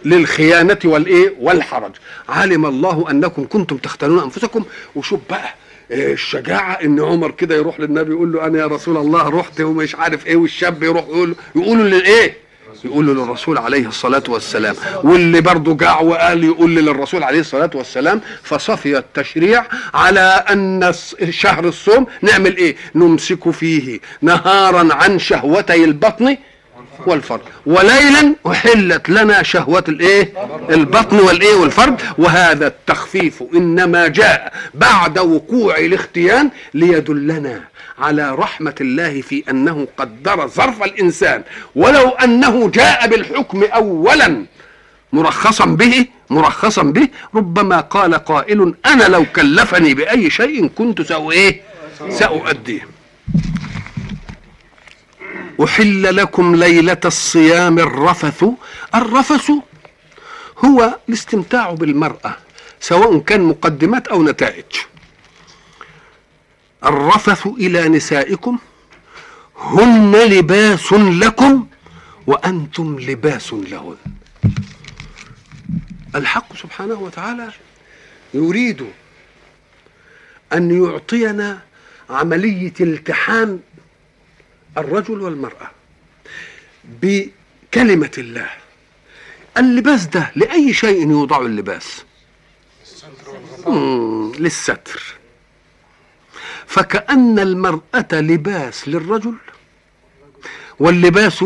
للخيانة 0.05 0.79
والإيه؟ 0.85 1.35
والحرج. 1.41 1.93
علم 2.29 2.67
الله 2.67 3.11
أنكم 3.11 3.47
كنتم 3.49 3.77
تختانون 3.77 4.23
أنفسكم. 4.23 4.65
وشوف 4.95 5.21
بقى 5.31 5.55
إيه 5.90 6.12
الشجاعة 6.12 6.72
إن 6.72 7.01
عمر 7.01 7.31
كده 7.31 7.55
يروح 7.55 7.81
للنبي 7.81 8.11
يقول 8.11 8.33
له 8.33 8.46
أنا 8.46 8.59
يا 8.59 8.66
رسول 8.66 8.96
الله 8.96 9.29
رحت 9.29 9.61
ومش 9.61 9.94
عارف 9.94 10.27
إيه 10.27 10.37
والشاب 10.37 10.83
يروح 10.83 11.05
يقول 11.05 11.35
يقولوا 11.57 11.85
للإيه؟ 11.85 12.37
يقول 12.85 13.07
للرسول 13.07 13.59
عليه 13.59 13.87
الصلاة 13.88 14.22
والسلام. 14.29 14.75
واللي 15.03 15.40
برضه 15.40 15.77
جاع 15.77 16.01
وقال 16.01 16.44
يقول 16.44 16.75
للرسول 16.77 17.22
عليه 17.22 17.40
الصلاة 17.40 17.70
والسلام 17.75 18.20
فصفي 18.42 18.99
التشريع 18.99 19.64
على 19.94 20.44
أن 20.51 20.92
شهر 21.31 21.64
الصوم 21.68 22.07
نعمل 22.22 22.57
إيه؟ 22.57 22.77
نمسك 22.94 23.51
فيه 23.51 24.01
نهارا 24.22 24.94
عن 24.94 25.18
شهوتي 25.18 25.85
البطن 25.85 26.37
والفرد. 27.06 27.40
وليلا 27.66 28.35
أحلت 28.46 29.09
لنا 29.09 29.42
شهوة 29.42 29.85
الإيه؟ 29.88 30.32
البطن 30.70 31.18
والإيه 31.18 31.54
والفرد. 31.54 32.00
وهذا 32.18 32.66
التخفيف 32.66 33.42
إنما 33.54 34.09
جاء 34.09 34.52
بعد 34.74 35.18
وقوع 35.18 35.78
الاختيان 35.78 36.50
ليدلنا 36.74 37.61
على 37.98 38.35
رحمة 38.35 38.74
الله 38.80 39.20
في 39.20 39.44
أنه 39.50 39.88
قدر 39.96 40.46
ظرف 40.46 40.82
الإنسان. 40.82 41.42
ولو 41.74 42.09
أنه 42.09 42.68
جاء 42.70 43.09
بالحكم 43.09 43.64
اولا 43.64 44.44
مرخصا 45.12 45.64
به 45.64 46.06
مرخصا 46.30 46.82
به 46.82 47.09
ربما 47.35 47.80
قال 47.80 48.14
قائل 48.14 48.74
أنا 48.87 49.04
لو 49.04 49.24
كلفني 49.37 49.94
بأي 49.94 50.30
شيء 50.30 50.66
كنت 50.68 51.02
سو 51.02 51.30
إيه؟ 51.30 51.61
سأؤديه. 52.11 52.95
أحل 55.64 56.16
لكم 56.16 56.55
ليلة 56.57 57.01
الصيام 57.05 57.79
الرفث. 57.79 58.45
الرفث 58.95 59.51
هو 60.64 60.99
الاستمتاع 61.09 61.71
بالمرأة 61.71 62.37
سواء 62.81 63.19
كان 63.19 63.42
مقدمات 63.42 64.09
أو 64.09 64.23
نتائج. 64.23 64.64
الرفث 66.85 67.47
إلى 67.47 67.88
نسائكم. 67.88 68.59
هن 69.57 70.16
لباس 70.16 70.92
لكم 70.92 71.66
وأنتم 72.27 73.01
لباس 73.01 73.53
لهن. 73.53 73.97
الحق 76.14 76.57
سبحانه 76.57 76.95
وتعالى 76.95 77.51
يريد 78.35 78.87
أن 80.53 80.85
يعطينا 80.85 81.59
عملية 82.11 82.73
التحام 82.81 83.61
الرجل 84.79 85.21
والمرأة 85.21 85.71
بكلمة 86.85 88.11
الله. 88.19 88.51
اللباس 89.59 90.07
ده 90.07 90.33
لأي 90.37 90.73
شيء 90.75 91.11
يوضع 91.11 91.41
اللباس؟ 91.41 92.05
للستر. 94.39 95.03
فكأن 96.67 97.39
المرأة 97.39 98.09
لباس 98.12 98.89
للرجل 98.89 99.35
واللباس 100.79 101.45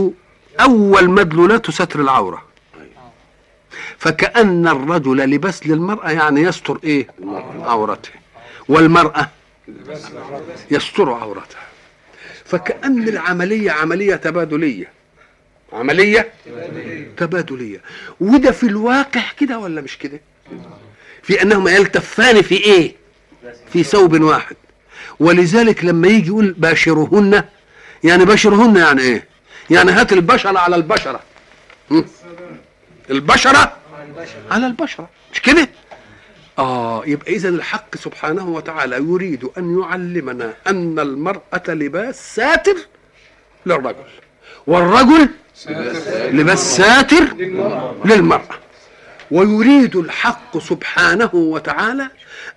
أول 0.60 1.10
مدلولاته 1.10 1.72
ستر 1.72 2.00
العورة. 2.00 2.44
فكأن 3.98 4.68
الرجل 4.68 5.16
لباس 5.16 5.66
للمرأة 5.66 6.10
يعني 6.10 6.40
يستر 6.40 6.78
إيه؟ 6.84 7.06
عورته. 7.60 8.10
والمرأة 8.68 9.30
يستر 10.70 11.12
عورتها 11.12 11.69
فكأن 12.50 13.08
العملية 13.08 13.70
عملية 13.70 14.16
تبادلية. 14.16 14.88
عملية 15.72 16.32
تبادلية. 17.16 17.80
وده 18.20 18.50
في 18.50 18.62
الواقع 18.66 19.22
كده 19.38 19.58
ولا 19.58 19.80
مش 19.80 19.98
كده؟ 19.98 20.20
في 21.22 21.42
أنهما 21.42 21.70
يلتفان 21.70 22.42
في 22.42 22.54
إيه؟ 22.56 22.94
في 23.72 23.82
ثوب 23.82 24.20
واحد. 24.20 24.56
ولذلك 25.20 25.84
لما 25.84 26.08
يجي 26.08 26.26
يقول 26.26 26.54
باشرهن 26.58 27.44
يعني 28.04 28.24
باشرهن 28.24 28.76
يعني 28.76 29.00
إيه؟ 29.02 29.24
يعني 29.70 29.90
هات 29.90 30.12
البشرة 30.12 30.58
على 30.58 30.76
البشرة? 30.76 31.20
البشرة 33.10 33.76
على 34.50 34.66
البشرة. 34.66 35.08
مش 35.32 35.40
كده؟ 35.40 35.68
آه 36.58 37.02
يبقى 37.06 37.32
اذا 37.32 37.48
الحق 37.48 37.96
سبحانه 37.96 38.48
وتعالى 38.48 38.96
يريد 38.96 39.44
أن 39.58 39.80
يعلمنا 39.80 40.54
أن 40.66 40.98
المرأة 40.98 41.62
لباس 41.68 42.34
ساتر 42.34 42.76
للرجل 43.66 44.04
والرجل 44.66 45.28
لباس 46.32 46.76
ساتر 46.76 47.34
للمرأة. 48.04 48.58
ويريد 49.30 49.96
الحق 49.96 50.58
سبحانه 50.58 51.30
وتعالى 51.34 52.10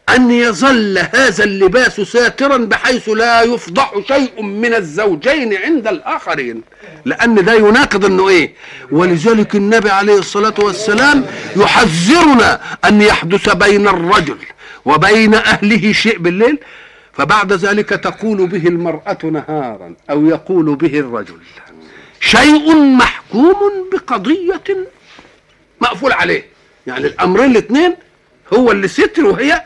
أن 0.10 0.32
يظل 0.32 0.98
هذا 1.14 1.44
اللباس 1.44 2.02
ساترا 2.02 2.58
بحيث 2.58 3.10
لا 3.10 3.42
يفضح 3.42 3.94
شيء 4.08 4.42
من 4.42 4.74
الزوجين 4.74 5.54
عند 5.58 5.88
الآخرين. 5.88 6.62
لأن 7.06 7.46
ده 7.46 7.54
يناقض 7.54 8.06
أنه 8.06 8.30
إيه؟ 8.30 8.54
ولذلك 8.92 9.56
النبي 9.56 9.90
عليه 9.90 10.18
الصلاة 10.20 10.54
والسلام 10.60 11.26
يحذرنا 11.56 12.62
أن 12.86 13.02
يحدث 13.02 13.50
بين 13.50 13.88
الرجل 13.88 14.38
وبين 14.86 15.34
أهله 15.34 15.92
شيء 15.92 16.18
بالليل 16.20 16.60
فبعد 17.14 17.54
ذلك 17.54 17.90
تقول 17.90 18.48
به 18.48 18.68
المرأة 18.68 19.18
نهارا 19.24 19.96
أو 20.10 20.26
يقول 20.26 20.76
به 20.76 21.00
الرجل 21.00 21.38
شيء 22.20 22.76
محكوم 22.76 23.90
بقضية 23.94 24.64
مقفول 25.82 26.12
عليه. 26.12 26.46
يعني 26.88 27.08
الأمرين 27.08 27.52
الاثنين 27.52 27.96
هو 28.54 28.72
اللي 28.72 28.88
ستر 28.88 29.26
وهي 29.26 29.62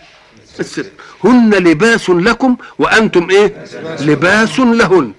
الستر 0.60 0.86
هن 1.24 1.54
لباس 1.54 2.10
لكم 2.10 2.56
وأنتم 2.80 3.30
إيه؟ 3.30 3.54
لباس 4.02 4.60
لهن. 4.60 5.12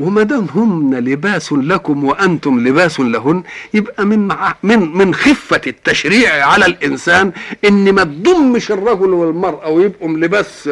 وما 0.00 0.22
دام 0.22 0.46
هن 0.54 0.94
لباس 0.98 1.52
لكم 1.52 2.04
وأنتم 2.04 2.60
لباس 2.68 3.00
لهن 3.00 3.42
يبقى 3.74 4.06
من 4.06 4.26
مع 4.28 4.54
من 4.62 4.96
من 4.96 5.14
خفة 5.14 5.60
التشريع 5.66 6.46
على 6.46 6.66
الإنسان 6.66 7.32
إن 7.64 7.92
ما 7.92 8.04
تضمش 8.04 8.70
الرجل 8.72 9.10
والمرأة 9.10 9.68
ويبقوا 9.68 10.08
لباس 10.08 10.70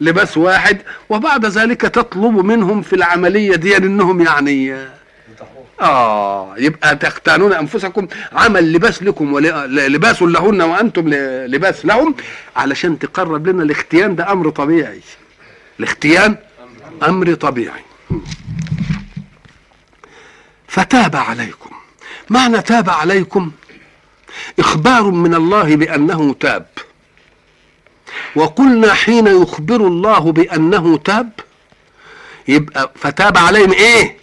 لباس 0.00 0.36
واحد 0.38 0.78
وبعد 1.08 1.46
ذلك 1.46 1.80
تطلب 1.80 2.44
منهم 2.44 2.82
في 2.82 2.92
العملية 2.96 3.56
دي 3.56 3.76
إنهم 3.76 4.20
يعني 4.20 4.76
آه 5.80 6.54
يبقى 6.58 6.96
تختانون 6.96 7.52
أنفسكم. 7.52 8.08
عمل 8.32 8.72
لباس 8.72 9.02
لكم 9.02 9.32
ولباس 9.32 10.22
لهن 10.22 10.62
وأنتم 10.62 11.08
ل- 11.08 11.50
لباس 11.50 11.86
لهم 11.86 12.14
علشان 12.56 12.98
تقرب 12.98 13.46
لنا 13.48 13.62
الاختيان. 13.62 14.16
ده 14.16 14.32
أمر 14.32 14.50
طبيعي. 14.50 15.00
الاختيان 15.80 16.36
أمر 17.02 17.34
طبيعي. 17.34 17.80
فتاب 20.68 21.16
عليكم. 21.16 21.70
معنى 22.30 22.62
تاب 22.62 22.90
عليكم؟ 22.90 23.50
إخبار 24.58 25.02
من 25.02 25.34
الله 25.34 25.76
بأنه 25.76 26.34
تاب. 26.40 26.66
وقلنا 28.36 28.94
حين 28.94 29.26
يخبر 29.26 29.76
الله 29.86 30.32
بأنه 30.32 30.96
تاب 30.96 31.30
يبقى 32.48 32.92
فتاب 32.96 33.38
عليهم 33.38 33.72
إيه؟ 33.72 34.19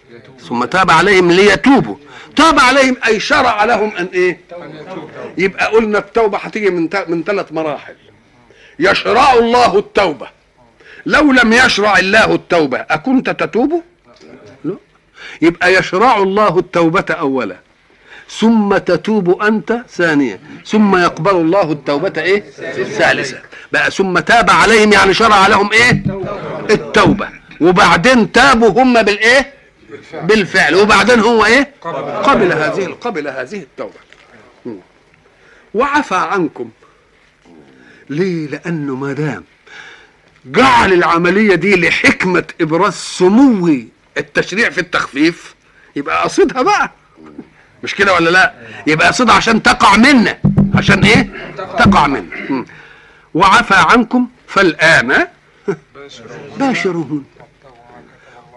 ثم 0.50 0.66
تاب 0.66 0.92
عليهم 0.92 1.32
ليتوبوا. 1.32 1.96
تاب 2.36 2.60
عليهم 2.60 2.96
أي 3.08 3.20
شرع 3.20 3.64
لهم 3.64 3.92
أن 4.00 4.08
إيه؟ 4.14 4.40
يبقى 5.38 5.66
قلنا 5.68 5.98
التوبة 5.98 6.38
هتيجي 6.38 6.70
من 6.70 6.90
من 7.08 7.24
ثلاث 7.24 7.52
مراحل. 7.52 7.96
يشرع 8.80 9.34
الله 9.34 9.80
التوبة. 9.80 10.28
لو 11.06 11.32
لم 11.32 11.54
يشرع 11.54 11.98
الله 11.98 12.36
التوبة 12.36 12.78
أكنت 12.90 13.30
تتوب؟ 13.30 13.84
لا. 14.64 14.76
يبقى 15.42 15.74
يشرع 15.74 16.18
الله 16.18 16.60
التوبة 16.60 17.06
أولا. 17.10 17.56
ثم 18.30 18.78
تتوب 18.78 19.42
أنت 19.42 19.82
ثانيا. 19.90 20.40
ثم 20.66 20.96
يقبل 20.96 21.32
الله 21.32 21.72
التوبة 21.72 22.22
إيه؟ 22.22 22.44
ثالثا. 22.84 23.42
بقى 23.72 23.92
ثم 23.92 24.20
تاب 24.20 24.50
عليهم 24.50 24.94
يعني 24.94 25.14
شرع 25.14 25.48
لهم 25.48 25.72
إيه؟ 25.74 26.04
التوبة. 26.70 27.30
وبعدين 27.62 28.32
تابوا 28.32 28.84
هم 28.84 29.02
بالإيه؟ 29.02 29.57
بالفعل. 30.14 30.76
وبعدين 30.76 31.20
هو 31.20 31.46
إيه؟ 31.46 31.72
قبل. 32.24 32.52
هذه 32.54 32.86
قبل 33.02 33.28
هذه 33.28 33.58
التوبة. 33.58 33.94
وعفى 35.74 36.16
عنكم. 36.16 36.70
ليه؟ 38.10 38.48
لأنه 38.48 38.96
ما 38.96 39.14
دام 39.14 39.44
جعل 40.46 40.94
العملية 40.94 41.56
دي 41.56 41.76
لحكمة 41.76 42.44
إبراز 42.62 42.94
سمو 42.94 43.78
التشريع 44.18 44.70
في 44.70 44.78
التخفيف 44.78 45.56
يبقى 45.96 46.24
قصدها 46.24 46.62
بقى. 46.62 46.92
مش 47.84 47.96
كده 47.96 48.14
ولا 48.14 48.30
لا؟ 48.30 48.54
يبقى 48.88 49.08
قصدها 49.08 49.36
عشان 49.36 49.64
تقع 49.64 49.98
منا 49.98 50.40
عشان 50.76 51.04
إيه؟ 51.06 51.54
تقع 51.58 52.08
منا. 52.08 52.66
وعفى 53.34 53.76
عنكم 53.76 54.28
فالآن 54.48 55.28
باشرهن 56.60 57.24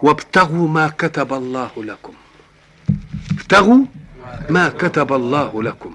وابتغوا 0.03 0.69
ما 0.69 0.93
كتب 0.99 1.33
الله 1.33 1.71
لكم. 1.77 2.13
ابتغوا 3.31 3.79
ما 4.49 4.69
كتب 4.69 5.13
الله 5.13 5.63
لكم. 5.63 5.95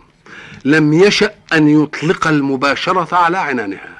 لم 0.65 0.93
يشأ 0.93 1.33
أن 1.53 1.67
يطلق 1.83 2.27
المباشرة 2.27 3.15
على 3.15 3.37
عنانها. 3.37 3.95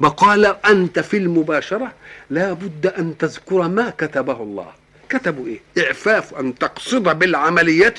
وقال 0.00 0.56
أنت 0.66 0.98
في 1.00 1.16
المباشرة 1.16 1.92
لا 2.30 2.52
بد 2.52 2.86
أن 2.86 3.18
تذكر 3.18 3.68
ما 3.68 3.90
كتبه 3.98 4.42
الله. 4.42 4.66
كتبوا 5.08 5.46
إيه؟ 5.46 5.60
إعفاف 5.86 6.34
أن 6.34 6.54
تقصد 6.58 7.02
بالعملية 7.18 7.94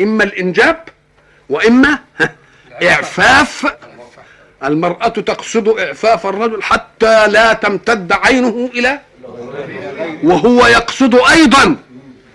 إما 0.00 0.24
الإنجاب 0.24 0.84
وإما 1.48 1.98
إعفاف. 2.90 3.72
المرأة 4.64 5.08
تقصد 5.08 5.68
إعفاف 5.68 6.26
الرجل 6.26 6.62
حتى 6.62 7.28
لا 7.28 7.52
تمتد 7.52 8.12
عينه 8.12 8.70
إلى 8.74 9.00
وهو 10.22 10.66
يقصد 10.66 11.14
أيضا 11.14 11.76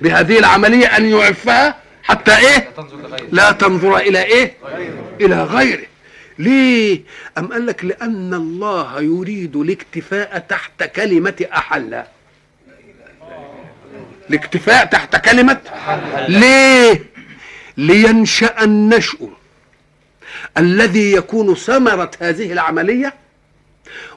بهذه 0.02 0.39
العملية 0.39 0.97
أن 0.97 1.06
يعفها 1.06 1.76
حتى 2.04 2.38
إيه؟ 2.38 2.69
لا 3.32 3.52
تنظر 3.52 3.97
إلى 3.97 4.23
إيه؟ 4.23 4.54
إلى 5.21 5.43
غيره. 5.43 5.86
ليه؟ 6.39 7.02
أم 7.38 7.47
قال 7.47 7.65
لك 7.65 7.86
لأن 7.86 8.34
الله 8.34 9.02
يريد 9.02 9.56
الاكتفاء 9.56 10.45
تحت 10.50 10.84
كلمة 10.84 11.45
أحل. 11.54 12.04
الاكتفاء 14.30 14.86
تحت 14.86 15.15
كلمة 15.15 15.60
ليه؟ 16.28 17.04
لينشأ 17.78 18.63
النشء 18.63 19.30
الذي 20.58 21.12
يكون 21.12 21.56
ثمرة 21.56 22.12
هذه 22.19 22.52
العملية 22.54 23.13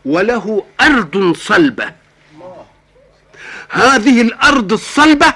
وله 0.05 0.65
أرض 0.81 1.33
صلبة. 1.37 2.00
هذه 3.71 4.21
الأرض 4.23 4.73
الصلبة 4.73 5.35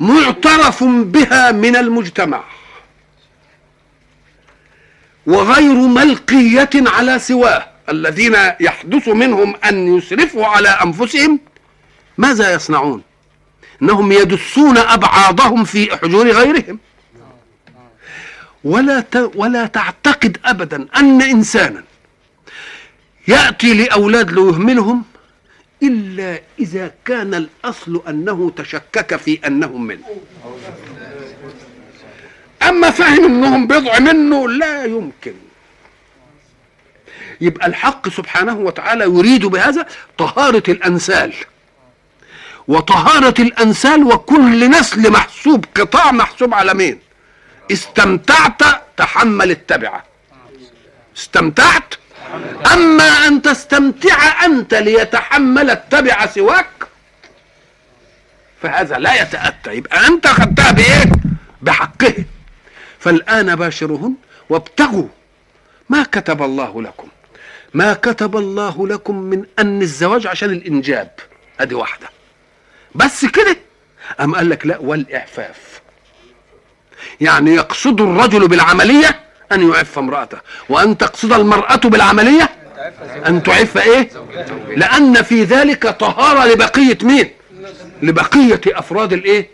معترف 0.00 0.84
بها 0.84 1.52
من 1.52 1.76
المجتمع. 1.76 2.44
وغير 5.26 5.74
ملقية 5.74 6.70
على 6.74 7.18
سواه. 7.18 7.66
الذين 7.88 8.36
يحدث 8.60 9.08
منهم 9.08 9.56
أن 9.64 9.96
يسرفوا 9.96 10.46
على 10.46 10.68
أنفسهم 10.68 11.40
ماذا 12.18 12.52
يصنعون؟ 12.52 13.02
إنهم 13.82 14.12
يدسون 14.12 14.78
أبعاضهم 14.78 15.64
في 15.64 15.96
حجور 15.96 16.30
غيرهم. 16.30 16.78
ولا. 18.64 19.04
ولا 19.34 19.66
تعتقد 19.66 20.38
ابدا 20.44 20.88
أن 20.96 21.22
انسانا 21.22 21.84
يأتي 23.28 23.74
لأولاد 23.74 24.32
ليهملهم 24.32 25.04
إلا 25.82 26.40
إذا 26.58 26.94
كان 27.04 27.34
الأصل 27.34 28.02
أنه 28.08 28.52
تشكك 28.56 29.16
في 29.16 29.40
أنهم 29.46 29.86
منه. 29.86 30.04
أما 32.62 32.90
فهم 32.90 33.24
إنهم 33.24 33.66
بضع 33.66 33.98
منه 33.98 34.48
لا 34.48 34.84
يمكن. 34.84 35.34
يبقى 37.40 37.66
الحق 37.66 38.08
سبحانه 38.08 38.58
وتعالى 38.58 39.04
يريد 39.04 39.46
بهذا 39.46 39.86
طهارة 40.18 40.62
الأنسال. 40.68 41.34
وطهارة 42.68 43.34
الأنسال 43.38 44.04
وكل 44.04 44.70
نسل 44.70 45.12
محسوب 45.12 45.64
قطاع 45.76 46.12
محسوب 46.12 46.54
على 46.54 46.74
مين؟ 46.74 46.98
استمتعت 47.72 48.62
تحمل 48.96 49.50
التبعة. 49.50 50.04
استمتعت 51.16 51.94
أما 52.72 53.04
أن 53.26 53.42
تستمتع 53.42 54.44
أنت 54.44 54.74
ليتحمل 54.74 55.70
التبع 55.70 56.26
سواك 56.26 56.66
فهذا 58.62 58.98
لا 58.98 59.22
يتأتى. 59.22 59.74
يبقى 59.74 60.06
أنت 60.06 60.26
اخذتها 60.26 60.72
بإيه؟ 60.72 61.12
بحقه. 61.62 62.14
فالآن 62.98 63.56
باشرهن 63.56 64.14
وابتغوا 64.50 65.08
ما 65.88 66.02
كتب 66.12 66.42
الله 66.42 66.82
لكم. 66.82 67.08
ما 67.74 67.94
كتب 67.94 68.36
الله 68.36 68.88
لكم 68.88 69.16
من 69.16 69.44
أن 69.58 69.82
الزواج 69.82 70.26
عشان 70.26 70.50
الإنجاب. 70.50 71.10
أدي 71.60 71.74
واحدة. 71.74 72.08
بس 72.94 73.24
كده. 73.24 73.56
أم 74.20 74.34
قال 74.34 74.48
لك 74.50 74.66
لا 74.66 74.78
والإعفاف. 74.78 75.80
يعني 77.20 77.54
يقصد 77.54 78.00
الرجل 78.00 78.48
بالعملية 78.48 79.20
أن 79.52 79.68
يعف 79.68 79.98
امرأته. 79.98 80.38
وأن 80.68 80.98
تقصد 80.98 81.32
المرأة 81.32 81.76
بالعملية؟ 81.76 82.48
أن 83.26 83.42
تعف 83.42 83.78
إيه؟ 83.78 84.10
لأن 84.76 85.22
في 85.22 85.44
ذلك 85.44 85.86
طهارة 85.88 86.46
لبقية 86.52 86.98
مين؟ 87.02 87.30
لبقية 88.02 88.60
أفراد 88.66 89.12
الإيه؟ 89.12 89.50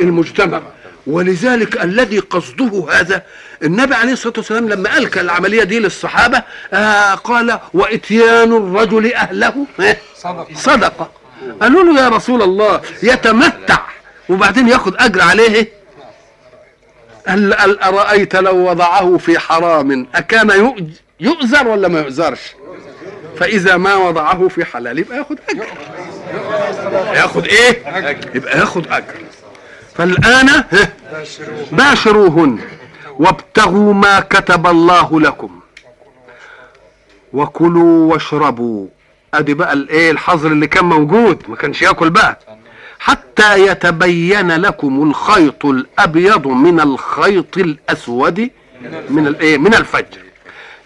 المجتمع. 0.00 0.60
ولذلك 1.06 1.82
الذي 1.84 2.18
قصده 2.18 2.86
هذا 2.92 3.22
النبي 3.62 3.94
عليه 3.94 4.12
الصلاة 4.12 4.34
والسلام 4.36 4.68
لما 4.68 4.98
القى 4.98 5.20
العملية 5.20 5.62
دي 5.64 5.78
للصحابة 5.78 6.42
آه 6.72 7.14
قال 7.14 7.58
وإتيان 7.74 8.52
الرجل 8.56 9.12
أهله. 9.14 9.66
صدقة. 10.16 10.46
صدقة. 10.54 11.10
قالوا 11.62 11.84
له 11.84 12.00
يا 12.02 12.08
رسول 12.08 12.42
الله 12.42 12.80
يتمتع. 13.02 13.78
وبعدين 14.28 14.68
ياخد 14.68 14.94
أجر 14.98 15.22
عليه 15.22 15.68
هل 17.28 17.52
أرأيت 17.78 18.36
لو 18.36 18.56
وضعه 18.70 19.16
في 19.16 19.38
حرام 19.38 20.06
يؤج- 20.54 21.00
يؤزر 21.20 21.68
ولا 21.68 21.88
ما 21.88 22.00
يؤزرش؟ 22.00 22.40
فإذا 23.38 23.76
ما 23.76 23.94
وضعه 23.94 24.48
في 24.48 24.64
حلال 24.64 24.98
يبقى 24.98 25.18
ياخد 25.18 25.38
أجر. 25.50 25.66
ياخد 27.14 27.44
إيه؟ 27.46 27.82
يبقى 28.34 28.58
ياخد 28.58 28.86
أجر. 28.88 29.14
فالآن 29.94 30.48
ها، 30.48 30.92
باشروهن 31.72 32.58
وابتغوا 33.18 33.94
ما 33.94 34.20
كتب 34.20 34.66
الله 34.66 35.20
لكم. 35.20 35.60
وكلوا 37.32 38.12
واشربوا. 38.12 38.86
أدي 39.34 39.54
بقى 39.54 39.72
الإيه 39.72 40.10
الحظر 40.10 40.48
اللي 40.52 40.66
كان 40.66 40.84
موجود 40.84 41.42
ما 41.48 41.56
كانش 41.56 41.82
ياكل 41.82 42.10
بقى. 42.10 42.38
حتى 42.98 43.66
يتبين 43.66 44.52
لكم 44.52 45.02
الخيط 45.10 45.64
الأبيض 45.66 46.46
من 46.46 46.80
الخيط 46.80 47.58
الأسود 47.58 48.50
من 49.10 49.26
الايه 49.26 49.58
من 49.58 49.74
الفجر. 49.74 50.18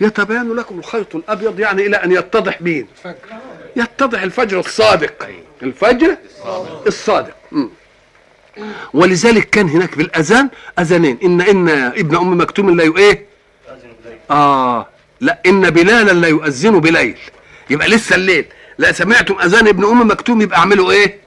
يتبين 0.00 0.54
لكم 0.56 0.78
الخيط 0.78 1.16
الأبيض 1.16 1.60
يعني 1.60 1.86
إلى 1.86 1.96
أن 1.96 2.12
يتضح 2.12 2.62
مين؟ 2.62 2.86
يتضح 3.76 4.22
الفجر 4.22 4.60
الصادق. 4.60 5.28
الفجر 5.62 6.16
الصادق. 6.86 7.34
ولذلك 8.94 9.50
كان 9.50 9.68
هناك 9.68 9.94
في 9.94 10.02
الأذان 10.02 10.48
أذانين. 10.78 11.18
ان 11.24 11.40
إن 11.40 11.68
ابن 11.68 12.16
أم 12.16 12.40
مكتوم 12.40 12.76
لا 12.76 12.96
إيه 12.98 13.26
آه. 14.30 14.86
لا 15.20 15.38
إن 15.46 15.70
بلالا 15.70 16.12
لا 16.12 16.28
يؤذن 16.28 16.80
بليل. 16.80 17.18
يبقى 17.70 17.88
لسه 17.88 18.16
الليل. 18.16 18.44
لا 18.78 18.92
سمعتم 18.92 19.36
أذان 19.44 19.68
ابن 19.68 19.84
أم 19.84 20.10
مكتوم 20.10 20.42
يبقى 20.42 20.58
أعملوا 20.58 20.92
إيه؟ 20.92 21.21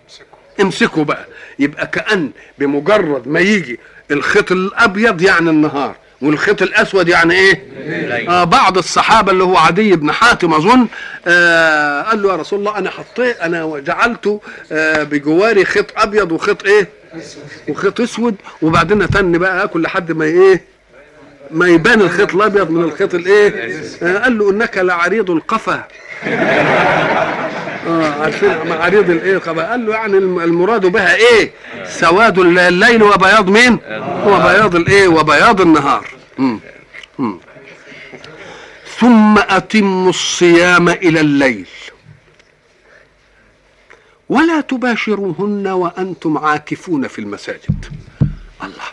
امسكوا 0.61 1.03
بقى. 1.03 1.25
يبقى 1.59 1.87
كأن 1.87 2.29
بمجرد 2.59 3.27
ما 3.27 3.39
يجي 3.39 3.79
الخيط 4.11 4.51
الأبيض 4.51 5.21
يعني 5.21 5.49
النهار 5.49 5.95
والخيط 6.21 6.61
الأسود 6.61 7.07
يعني 7.09 7.33
إيه؟ 7.33 7.63
آه 8.29 8.43
بعض 8.43 8.77
الصحابة 8.77 9.31
اللي 9.31 9.43
هو 9.43 9.57
عدي 9.57 9.95
بن 9.95 10.11
حاتم 10.11 10.53
أظن 10.53 10.87
آه 11.27 12.01
قال 12.01 12.21
له 12.23 12.31
يا 12.31 12.35
رسول 12.35 12.59
الله 12.59 12.77
أنا 12.77 12.89
حطيت 12.89 13.39
أنا 13.39 13.79
جعلت 13.79 14.39
آه 14.71 15.03
بجواري 15.03 15.65
خيط 15.65 15.85
أبيض 15.97 16.31
وخيط 16.31 16.65
إيه؟ 16.65 16.87
وخيط 17.69 18.01
أسود. 18.01 18.35
وبعدين 18.61 19.01
أتني 19.01 19.37
بقى 19.37 19.63
أكل 19.63 19.81
لحد 19.81 20.11
ما 20.11 20.25
إيه؟ 20.25 20.61
ما 21.51 21.67
يبان 21.67 22.01
الخيط 22.01 22.35
الأبيض 22.35 22.69
من 22.69 22.83
الخيط 22.83 23.13
الإيه؟ 23.15 23.73
آه 24.03 24.17
قال 24.17 24.37
له 24.37 24.51
إنك 24.51 24.77
لعريض 24.77 25.29
القفا. 25.31 25.83
آه 27.87 28.21
عارفين 28.23 28.67
معاريض 28.67 29.09
الإيه؟ 29.09 29.37
قال 29.37 29.85
له 29.85 29.93
يعني 29.93 30.17
الم- 30.17 30.39
المراد 30.39 30.85
بها 30.85 31.15
إيه؟ 31.15 31.51
سواد 31.85 32.39
الليل 32.39 33.03
وبياض 33.03 33.49
مين؟ 33.49 33.73
وبياض 34.25 34.75
الإيه؟ 34.75 35.07
وبياض 35.07 35.61
النهار. 35.61 36.07
مم. 36.37 36.59
مم. 37.19 37.37
ثم 38.99 39.37
اتموا 39.37 40.09
الصيام 40.09 40.89
إلى 40.89 41.19
الليل. 41.19 41.67
ولا 44.29 44.61
تباشروهن 44.61 45.67
وأنتم 45.67 46.37
عاكفون 46.37 47.07
في 47.07 47.19
المساجد. 47.19 47.85
الله. 48.63 48.83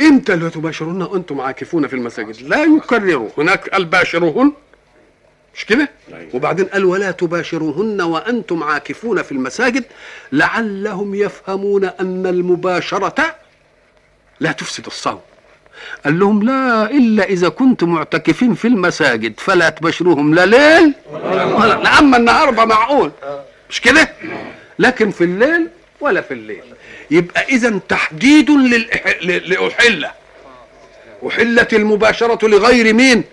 إمتى 0.00 0.36
لا 0.36 0.48
تباشرون 0.48 1.02
وأنتم 1.02 1.40
عاكفون 1.40 1.86
في 1.86 1.96
المساجد؟ 1.96 2.42
لا 2.42 2.64
يكرروا 2.64 3.28
هناك 3.38 3.68
قال 3.68 3.84
باشروهن 3.84 4.52
مش 5.56 5.64
كده؟ 5.66 5.88
وبعدين 6.34 6.64
قال 6.66 6.84
ولا 6.84 7.10
تباشروهن 7.10 8.00
وأنتم 8.00 8.62
عاكفون 8.62 9.22
في 9.22 9.32
المساجد 9.32 9.84
لعلهم 10.32 11.14
يفهمون 11.14 11.84
أن 11.84 12.26
المباشرة 12.26 13.34
لا 14.40 14.52
تفسد 14.52 14.86
الصوم. 14.86 15.20
قال 16.04 16.18
لهم 16.18 16.42
لا 16.42 16.90
إلا 16.90 17.24
إذا 17.24 17.48
كنتم 17.48 17.88
معتكفين 17.88 18.54
في 18.54 18.68
المساجد 18.68 19.34
فلا 19.40 19.68
تباشروهم. 19.68 20.34
لا 20.34 20.46
ليل 20.46 20.92
ولا 21.12 21.80
لا 21.82 21.98
اما 21.98 22.16
النهار 22.16 22.50
بقى 22.50 22.66
معقول. 22.66 23.12
مش 23.70 23.80
كده؟ 23.80 24.08
لكن 24.78 25.10
في 25.10 25.24
الليل 25.24 25.68
ولا 26.00 26.20
في 26.20 26.34
الليل. 26.34 26.62
يبقى 27.10 27.42
إذا 27.44 27.78
تحديد 27.88 28.50
للإح- 28.50 29.24
ل- 29.24 29.50
لأحلة. 29.52 30.10
أحلت 31.28 31.74
المباشرة 31.74 32.48
لغير 32.48 32.94
مين؟ 32.94 33.24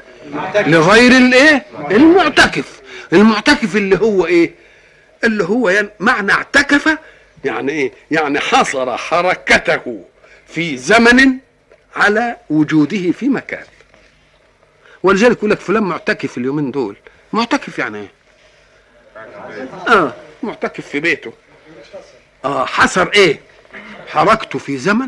لغير 0.68 1.12
الايه؟ 1.12 1.66
المعتكف. 1.92 2.82
المعتكف 3.14 3.76
اللي 3.76 3.98
هو 4.00 4.26
إيه؟ 4.26 4.52
اللي 5.24 5.44
هو 5.44 5.70
يعني 5.70 5.90
معنى 6.00 6.32
اعتكف 6.32 6.98
يعني 7.46 7.72
إيه؟ 7.72 7.92
يعني 8.12 8.40
حصر 8.40 8.98
حركته 8.98 10.04
في 10.48 10.78
زمن 10.78 11.38
على 11.96 12.38
وجوده 12.50 13.12
في 13.12 13.30
مكان. 13.30 13.64
ولذلك 15.04 15.38
يقول 15.38 15.52
لك 15.52 15.60
فلان 15.60 15.84
معتكف 15.84 16.38
اليومين 16.38 16.72
دول. 16.72 16.96
معتكف 17.34 17.80
يعني 17.80 17.98
إيه؟ 17.98 18.12
آه 19.88 20.14
معتكف 20.44 20.88
في 20.88 21.00
بيته. 21.00 21.34
آه 22.46 22.66
حصر 22.66 23.10
إيه؟ 23.14 23.40
حركته 24.08 24.60
في 24.60 24.78
زمن 24.78 25.08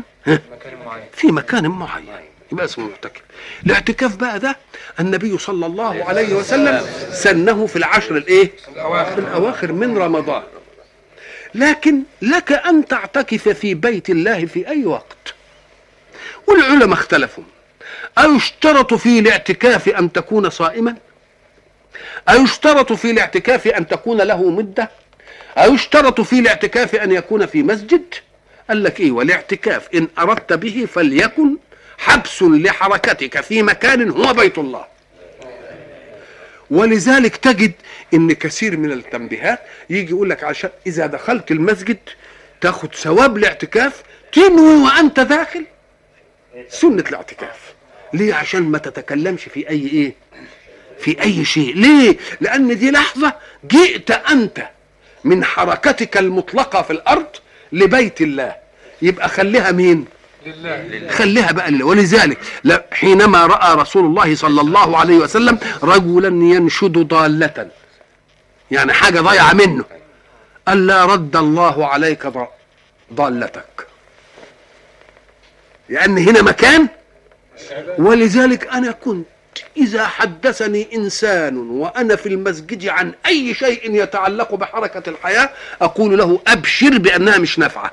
في 1.12 1.26
مكان 1.26 1.68
معين. 1.68 2.06
يبقى 2.52 2.64
اسمه 2.64 2.88
معتكف 2.88 3.22
الاعتكاف 3.66 4.16
بقى 4.16 4.38
ده 4.38 4.56
النبي 5.00 5.38
صلى 5.38 5.66
الله 5.66 6.04
عليه 6.04 6.34
وسلم 6.34 6.86
سنه 7.12 7.66
في 7.66 7.76
العشر 7.76 8.16
الايه؟ 8.16 8.50
الأواخر. 8.72 9.18
الأواخر 9.18 9.72
من 9.72 9.98
رمضان. 9.98 10.42
لكن 11.54 12.02
لك 12.22 12.52
أن 12.52 12.86
تعتكف 12.88 13.48
في 13.48 13.74
بيت 13.74 14.10
الله 14.10 14.46
في 14.46 14.68
أي 14.68 14.86
وقت. 14.86 15.34
والعلماء 16.46 16.92
اختلفوا. 16.98 17.44
أيشترط 18.18 18.94
في 18.94 19.18
الاعتكاف 19.18 19.88
أن 19.88 20.12
تكون 20.12 20.50
صائما؟ 20.50 20.96
أيشترط 22.28 22.92
في 22.92 23.10
الاعتكاف 23.10 23.66
أن 23.68 23.86
تكون 23.86 24.20
له 24.20 24.50
مدة؟ 24.50 24.90
أيشترط 25.58 26.20
في 26.20 26.38
الاعتكاف 26.38 26.94
أن 26.94 27.12
يكون 27.12 27.46
في 27.46 27.62
مسجد؟ 27.62 28.02
قال 28.68 28.82
لك 28.82 29.00
إيه 29.00 29.12
والاعتكاف 29.12 29.88
إن 29.94 30.08
أردت 30.18 30.52
به 30.52 30.86
فليكن 30.94 31.56
حبس 32.04 32.42
لحركتك 32.42 33.40
في 33.40 33.62
مكان 33.62 34.10
هو 34.10 34.32
بيت 34.32 34.58
الله. 34.58 34.84
ولذلك 36.70 37.36
تجد 37.36 37.72
إن 38.14 38.32
كثير 38.32 38.76
من 38.76 38.92
التنبيهات 38.92 39.58
يجي 39.90 40.10
يقول 40.10 40.30
لك 40.30 40.44
عشان 40.44 40.70
إذا 40.86 41.06
دخلت 41.06 41.50
المسجد 41.50 41.98
تاخد 42.60 42.94
ثواب 42.94 43.36
الاعتكاف 43.36 44.02
تنوي 44.32 44.82
وأنت 44.82 45.20
داخل. 45.20 45.64
سنة 46.68 47.04
الاعتكاف. 47.08 47.74
ليه؟ 48.12 48.34
عشان 48.34 48.62
ما 48.62 48.78
تتكلمش 48.78 49.42
في 49.44 49.68
أي 49.70 49.86
إيه؟ 49.86 50.14
في 51.00 51.22
أي 51.22 51.44
شيء. 51.44 51.74
ليه؟ 51.74 52.16
لأن 52.40 52.78
دي 52.78 52.90
لحظة 52.90 53.32
جئت 53.66 54.10
أنت 54.10 54.68
من 55.24 55.44
حركتك 55.44 56.16
المطلقة 56.16 56.82
في 56.82 56.90
الأرض 56.92 57.26
لبيت 57.72 58.20
الله. 58.20 58.56
يبقى 59.02 59.28
خليها 59.28 59.72
مين؟ 59.72 60.04
لله 60.46 61.08
خليها 61.10 61.52
بقى 61.52 61.70
لله. 61.70 61.86
ولذلك 61.86 62.38
حينما 62.92 63.46
رأى 63.46 63.74
رسول 63.74 64.04
الله 64.04 64.34
صلى 64.34 64.60
الله 64.60 64.98
عليه 64.98 65.16
وسلم 65.16 65.58
رجلا 65.82 66.28
ينشد 66.28 66.92
ضالة. 66.98 67.70
يعني 68.70 68.92
حاجة 68.92 69.20
ضايعة 69.20 69.52
منه. 69.52 69.84
قال 70.68 70.86
لا 70.86 71.04
رد 71.04 71.36
الله 71.36 71.86
عليك 71.86 72.26
ضالتك. 73.14 73.86
لأن 75.88 76.18
هنا 76.18 76.42
مكان. 76.42 76.88
ولذلك 77.98 78.66
أنا 78.66 78.90
كنت 78.92 79.26
إذا 79.76 80.06
حدثني 80.06 80.88
إنسان 80.94 81.56
وأنا 81.56 82.16
في 82.16 82.28
المسجد 82.28 82.86
عن 82.86 83.12
أي 83.26 83.54
شيء 83.54 83.94
يتعلق 84.02 84.54
بحركة 84.54 85.10
الحياة 85.10 85.50
أقول 85.82 86.18
له 86.18 86.40
أبشر 86.46 86.98
بأنها 86.98 87.38
مش 87.38 87.58
نافعة. 87.58 87.92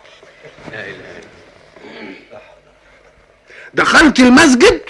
دخلت 3.74 4.20
المسجد 4.20 4.82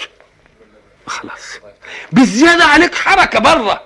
خلاص. 1.06 1.58
بالزيادة 2.12 2.64
عليك 2.64 2.94
حركة 2.94 3.38
بره. 3.38 3.80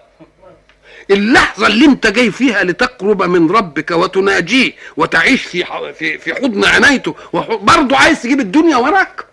اللحظة 1.11 1.67
اللي 1.67 1.85
انت 1.85 2.07
جاي 2.07 2.31
فيها 2.31 2.65
لتقرب 2.65 3.23
من 3.23 3.51
ربك 3.51 3.91
وتناجيه 3.91 4.73
وتعيش 4.97 5.43
في 5.43 5.65
في 5.99 6.19
في 6.19 6.35
حضن 6.35 6.65
عنايته 6.65 7.15
برضه 7.61 7.97
عايز 7.97 8.23
تجيب 8.23 8.41
الدنيا 8.41 8.77
وراك. 8.77 9.25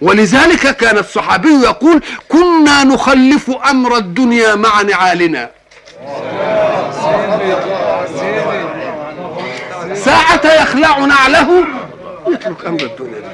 ولذلك 0.00 0.76
كان 0.76 0.98
الصحابي 0.98 1.48
يقول 1.48 2.02
كنا 2.28 2.84
نخلف 2.84 3.50
أمر 3.50 3.96
الدنيا 3.96 4.54
مع 4.54 4.82
نعالنا. 4.82 5.50
ساعة 9.94 10.62
يخلع 10.62 10.98
نعله 10.98 11.66
يترك 12.28 12.66
أمر 12.66 12.82
الدنيا. 12.82 13.20
ده. 13.20 13.30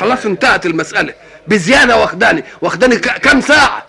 خلاص 0.00 0.26
انتهت 0.26 0.66
المسألة. 0.66 1.14
بزيادة 1.46 1.96
واخداني. 1.96 2.44
واخداني 2.62 2.96
ك- 2.96 3.18
كم 3.18 3.40
ساعة؟ 3.40 3.82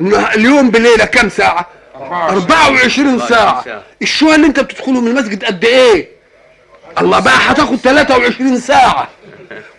النه- 0.00 0.34
اليوم 0.34 0.70
بليلة 0.70 1.04
كم 1.04 1.28
ساعة؟ 1.28 1.66
24 1.94 3.18
ساعة. 3.28 3.64
الشوية 4.02 4.34
اللي 4.34 4.46
انت 4.46 4.60
بتدخله 4.60 5.00
من 5.00 5.08
المسجد 5.08 5.44
قد 5.44 5.64
إيه؟ 5.64 6.08
الله 6.98 7.20
بقى 7.20 7.34
هتاخد 7.38 7.76
23 7.78 8.58
ساعة. 8.60 9.08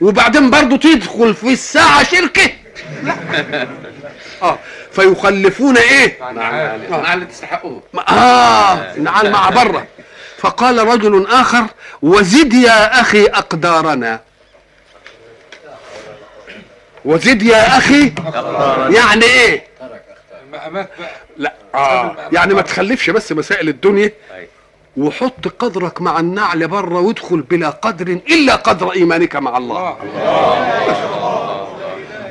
وبعدين 0.01 0.49
برضو 0.49 0.75
تدخل 0.77 1.33
في 1.33 1.53
الساعة 1.53 2.03
شركة. 2.03 2.49
لا 3.03 3.13
آه. 4.43 4.59
فيخلفون 4.91 5.77
إيه؟ 5.77 6.17
مع 6.89 7.13
اللي 7.13 7.25
تستحقوه. 7.25 7.81
ما- 7.93 8.09
آه. 8.09 8.97
نعال 8.97 9.31
مع 9.31 9.49
بره 9.49 9.87
فقال 10.37 10.87
رجل 10.87 11.27
آخر 11.31 11.65
وزد 12.01 12.53
يا 12.53 13.01
أخي 13.01 13.25
أقدارنا. 13.25 14.19
وزد 17.05 17.41
يا 17.41 17.77
أخي 17.77 18.13
يعني 18.95 19.25
إيه 19.25 19.63
بقى 20.51 20.87
لا 21.37 21.53
آه. 21.75 22.15
يعني 22.31 22.53
ما 22.53 22.61
تخلفش 22.61 23.09
بس 23.09 23.31
مسائل 23.31 23.69
الدنيا. 23.69 24.11
وحط 24.97 25.47
قدرك 25.59 26.01
مع 26.01 26.19
النعل 26.19 26.67
بره 26.67 26.99
وادخل 26.99 27.41
بلا 27.41 27.69
قدر 27.69 28.07
إلا 28.07 28.55
قدر 28.55 28.91
إيمانك 28.91 29.35
مع 29.35 29.57
الله 29.57 29.97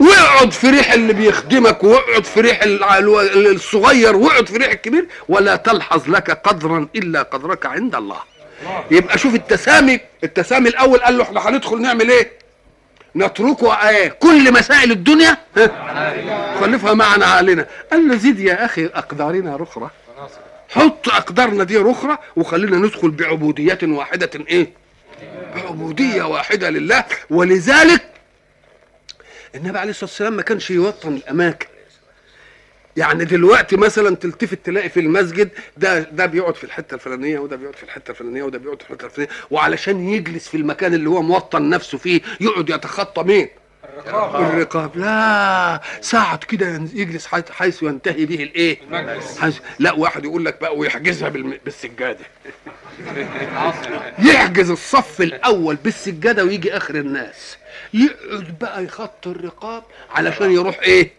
واقعد 0.01 0.53
في 0.53 0.71
ريح 0.71 0.93
اللي 0.93 1.13
بيخدمك 1.13 1.85
واقعد 1.85 2.25
في 2.25 2.41
ريح 2.41 2.61
الصغير 2.65 4.17
واقعد 4.17 4.49
في 4.49 4.57
ريح 4.57 4.71
الكبير 4.71 5.07
ولا 5.29 5.57
تلحظ 5.57 6.09
لك 6.09 6.31
قدرا 6.31 6.89
إلا 6.97 7.23
قدرك 7.23 7.67
عند 7.67 7.95
الله 7.95 8.17
يبقى 8.91 9.19
شوف 9.19 9.35
التسامي 9.35 10.01
التسامي 10.25 10.69
الأول 10.69 10.99
قال 10.99 11.19
له 11.19 11.25
إحنا 11.25 11.49
هندخل 11.49 11.83
نعمل 11.83 12.11
إيه 12.11 12.33
نتركه 13.17 13.89
إيه 13.89 14.09
كل 14.09 14.53
مسائل 14.53 14.91
الدنيا؟ 14.91 15.37
ها؟ 15.57 16.61
خلفها 16.61 16.95
معنا 16.95 17.27
علينا. 17.27 17.67
قال 17.91 18.09
له 18.09 18.17
زيد 18.17 18.41
يا 18.41 18.65
أخي 18.65 18.87
أقدارنا 18.87 19.57
رخرة. 19.57 19.91
حط 20.69 21.09
أقدارنا 21.09 21.65
دي 21.65 21.77
رخرة 21.77 22.19
وخلينا 22.37 22.77
ندخل 22.77 23.11
بعبودية 23.11 23.79
واحدة 23.83 24.31
إيه؟ 24.49 24.73
بعبودية 25.55 26.23
واحدة 26.23 26.71
لله. 26.71 27.05
ولذلك 27.31 28.03
النبي 29.55 29.79
عليه 29.79 29.91
الصلاة 29.91 30.11
والسلام 30.11 30.33
ما 30.33 30.43
كانش 30.43 30.71
يوطن 30.71 31.15
الأماكن. 31.15 31.67
يعني 32.97 33.25
دلوقتي 33.25 33.77
مثلا 33.77 34.17
تلتفت 34.17 34.59
تلاقي 34.67 34.89
في 34.89 35.01
المسجد 35.01 35.49
ده 35.77 35.99
ده 36.01 36.27
بيقعد 36.27 36.55
في 36.55 36.65
الحتة 36.65 36.95
الفلانية 36.95 37.39
وده 37.39 37.57
بيقعد 37.57 37.77
في 37.77 37.83
الحتة 37.83 38.11
الفلانية 38.11 38.43
وده 38.43 38.59
بيقعد 38.59 38.83
في 38.83 38.91
الحتة 38.91 39.05
الفلانية 39.07 39.33
وعلشان 39.51 40.09
يجلس 40.09 40.49
في 40.49 40.57
المكان 40.57 40.95
اللي 40.95 41.09
هو 41.11 41.23
موطن 41.23 41.69
نفسه 41.71 41.99
فيه 41.99 42.21
يقعد 42.41 42.71
يتخطى 42.71 43.23
مين؟ 43.23 43.49
الرقاب 44.07 44.97
لا 44.97 45.81
ساعة 46.01 46.37
كده 46.37 46.83
يجلس 46.95 47.27
حيث- 47.27 47.83
ينتهي 47.83 48.27
به 48.27 48.43
الإيه؟ 48.43 48.79
المجلس. 48.83 49.39
حيث 49.39 49.59
لا 49.79 49.93
واحد 49.93 50.25
يقول 50.25 50.45
لك 50.45 50.61
بقى 50.61 50.77
ويحجزها 50.77 51.29
بالم- 51.29 51.59
بالسجادة 51.65 52.25
يحجز 54.33 54.71
الصف 54.71 55.21
الأول 55.21 55.77
بالسجادة 55.77 56.45
ويجي 56.45 56.77
آخر 56.77 56.95
الناس 56.95 57.57
يقعد 57.95 58.59
بقى 58.61 58.85
يخط 58.85 59.27
الرقاب 59.27 59.83
علشان 60.11 60.53
يروح 60.53 60.79
إيه؟ 60.83 61.11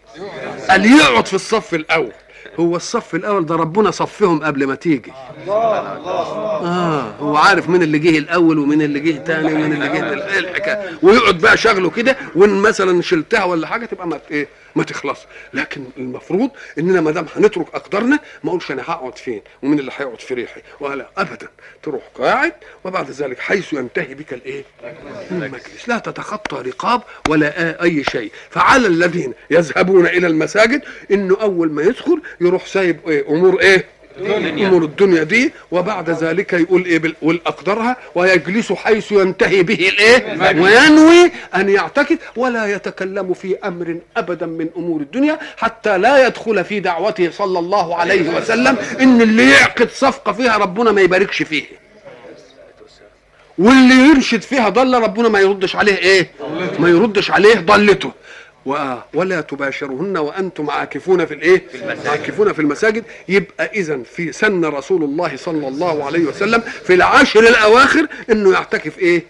قال 0.69 0.85
يقعد 0.99 1.25
في 1.27 1.33
الصف 1.33 1.73
الأول. 1.73 2.11
هو 2.59 2.75
الصف 2.75 3.15
الأول 3.15 3.45
ده 3.45 3.55
ربنا 3.55 3.91
صفهم 3.91 4.43
قبل 4.43 4.67
ما 4.67 4.75
تيجي. 4.75 5.11
آه 5.47 7.11
هو 7.19 7.37
عارف 7.37 7.69
مين 7.69 7.83
اللي 7.83 7.99
جه 7.99 8.17
الأول 8.17 8.59
ومين 8.59 8.81
اللي 8.81 8.99
جه 8.99 9.17
تاني 9.17 9.53
ومين 9.53 9.73
اللي 9.73 9.87
جه 9.87 10.13
إيه 10.33 10.39
الحكاية. 10.39 10.97
ويقعد 11.01 11.37
بقى 11.37 11.57
شغله 11.57 11.89
كده 11.89 12.17
وإن 12.35 12.49
مثلا 12.49 13.01
شلتها 13.01 13.43
ولا 13.43 13.67
حاجة 13.67 13.85
تبقى 13.85 14.07
ما 14.07 14.19
إيه؟ 14.31 14.47
ما 14.75 14.83
تخلص. 14.83 15.19
لكن 15.53 15.83
المفروض 15.97 16.49
إننا 16.79 17.01
ما 17.01 17.11
دام 17.11 17.25
هنترك 17.35 17.67
أقدارنا 17.75 18.19
ما 18.43 18.49
أقولش 18.49 18.71
أنا 18.71 18.81
هقعد 18.81 19.17
فين 19.17 19.41
ومين 19.63 19.79
اللي 19.79 19.91
هيقعد 19.97 20.19
في 20.21 20.33
ريحي. 20.33 20.61
ولا 20.79 21.09
ابدا. 21.17 21.47
تروح 21.83 22.03
قاعد 22.15 22.53
وبعد 22.83 23.11
ذلك 23.11 23.39
حيث 23.39 23.73
ينتهي 23.73 24.13
بك 24.15 24.33
الإيه؟ 24.33 24.63
المجلس. 25.31 25.87
لا 25.89 25.97
تتخطى 25.99 26.69
رقاب 26.69 27.01
ولا 27.29 27.83
أي 27.83 28.03
شيء. 28.03 28.31
فعلى 28.49 28.87
الذين 28.87 29.33
يذهبون 29.49 30.05
إلى 30.05 30.27
المساجد 30.27 30.81
إنه 31.11 31.37
أول 31.41 31.71
ما 31.71 31.81
يدخل 31.81 32.21
يروح 32.41 32.67
سايب 32.67 33.09
إيه؟ 33.09 33.27
أمور 33.29 33.59
إيه؟ 33.61 33.85
أمور 34.67 34.83
الدنيا 34.83 35.23
دي 35.23 35.53
وبعد 35.71 36.09
ذلك 36.09 36.53
يقول 36.53 36.85
إيه 36.85 37.01
والاقدرها 37.21 37.97
ويجلس 38.15 38.73
حيث 38.73 39.11
ينتهي 39.11 39.63
به 39.63 39.89
الإيه؟ 39.89 40.35
وينوي 40.61 41.31
أن 41.55 41.69
يعتكف 41.69 42.17
ولا 42.35 42.65
يتكلم 42.75 43.33
في 43.33 43.57
أمر 43.65 43.97
أبدا 44.17 44.45
من 44.45 44.69
أمور 44.77 45.01
الدنيا 45.01 45.39
حتى 45.57 45.97
لا 45.97 46.27
يدخل 46.27 46.63
في 46.65 46.79
دعوته 46.79 47.31
صلى 47.31 47.59
الله 47.59 47.95
عليه 47.95 48.29
وسلم 48.37 48.77
إن 49.01 49.21
اللي 49.21 49.51
يعقد 49.51 49.89
صفقة 49.89 50.31
فيها 50.31 50.57
ربنا 50.57 50.91
ما 50.91 51.01
يباركش 51.01 51.43
فيه. 51.43 51.63
واللي 53.57 53.95
يرشد 54.09 54.41
فيها 54.41 54.69
ضل 54.69 55.01
ربنا 55.01 55.29
ما 55.29 55.39
يردش 55.39 55.75
عليه 55.75 55.97
إيه؟ 55.97 56.31
ما 56.79 56.89
يردش 56.89 57.31
عليه 57.31 57.55
ضلته. 57.55 58.11
ولا 59.13 59.41
تباشرهن 59.41 60.17
وأنتم 60.17 60.69
عاكفون 60.69 61.25
في 61.25 61.33
الإيه؟ 61.33 61.63
عاكفون 62.05 62.53
في 62.53 62.59
المساجد. 62.59 63.03
يبقى 63.29 63.65
اذا 63.73 63.99
في 64.15 64.31
سن 64.31 64.65
رسول 64.65 65.03
الله 65.03 65.35
صلى 65.37 65.67
الله 65.67 66.05
عليه 66.05 66.25
وسلم 66.25 66.63
في 66.83 66.93
العشر 66.93 67.39
الأواخر 67.39 68.07
إنه 68.31 68.53
يعتكف 68.53 68.99
إيه؟ 68.99 69.23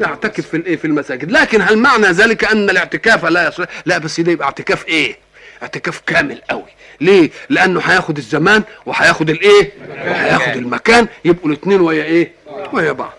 يعتكف 0.00 0.48
في 0.48 0.56
الإيه؟ 0.56 0.76
في 0.76 0.84
المساجد. 0.84 1.30
لكن 1.30 1.62
هل 1.62 1.78
معنى 1.78 2.06
ذلك 2.06 2.44
أن 2.44 2.70
الاعتكاف 2.70 3.24
لا 3.24 3.48
يصح؟ 3.48 3.64
لا 3.86 3.98
بس 3.98 4.20
ده 4.20 4.32
يبقى 4.32 4.46
اعتكاف 4.46 4.88
إيه؟ 4.88 5.16
اعتكاف 5.62 6.02
كامل 6.06 6.40
قوي. 6.50 6.64
ليه؟ 7.00 7.30
لأنه 7.50 7.80
هياخد 7.80 8.16
الزمان 8.16 8.62
وهياخد 8.86 9.30
الإيه؟ 9.30 9.72
وهياخد 9.90 10.56
المكان. 10.56 11.08
يبقوا 11.24 11.48
الاثنين 11.48 11.80
ويا 11.80 12.04
إيه؟ 12.04 12.32
ويا 12.72 12.92
بعض. 12.92 13.12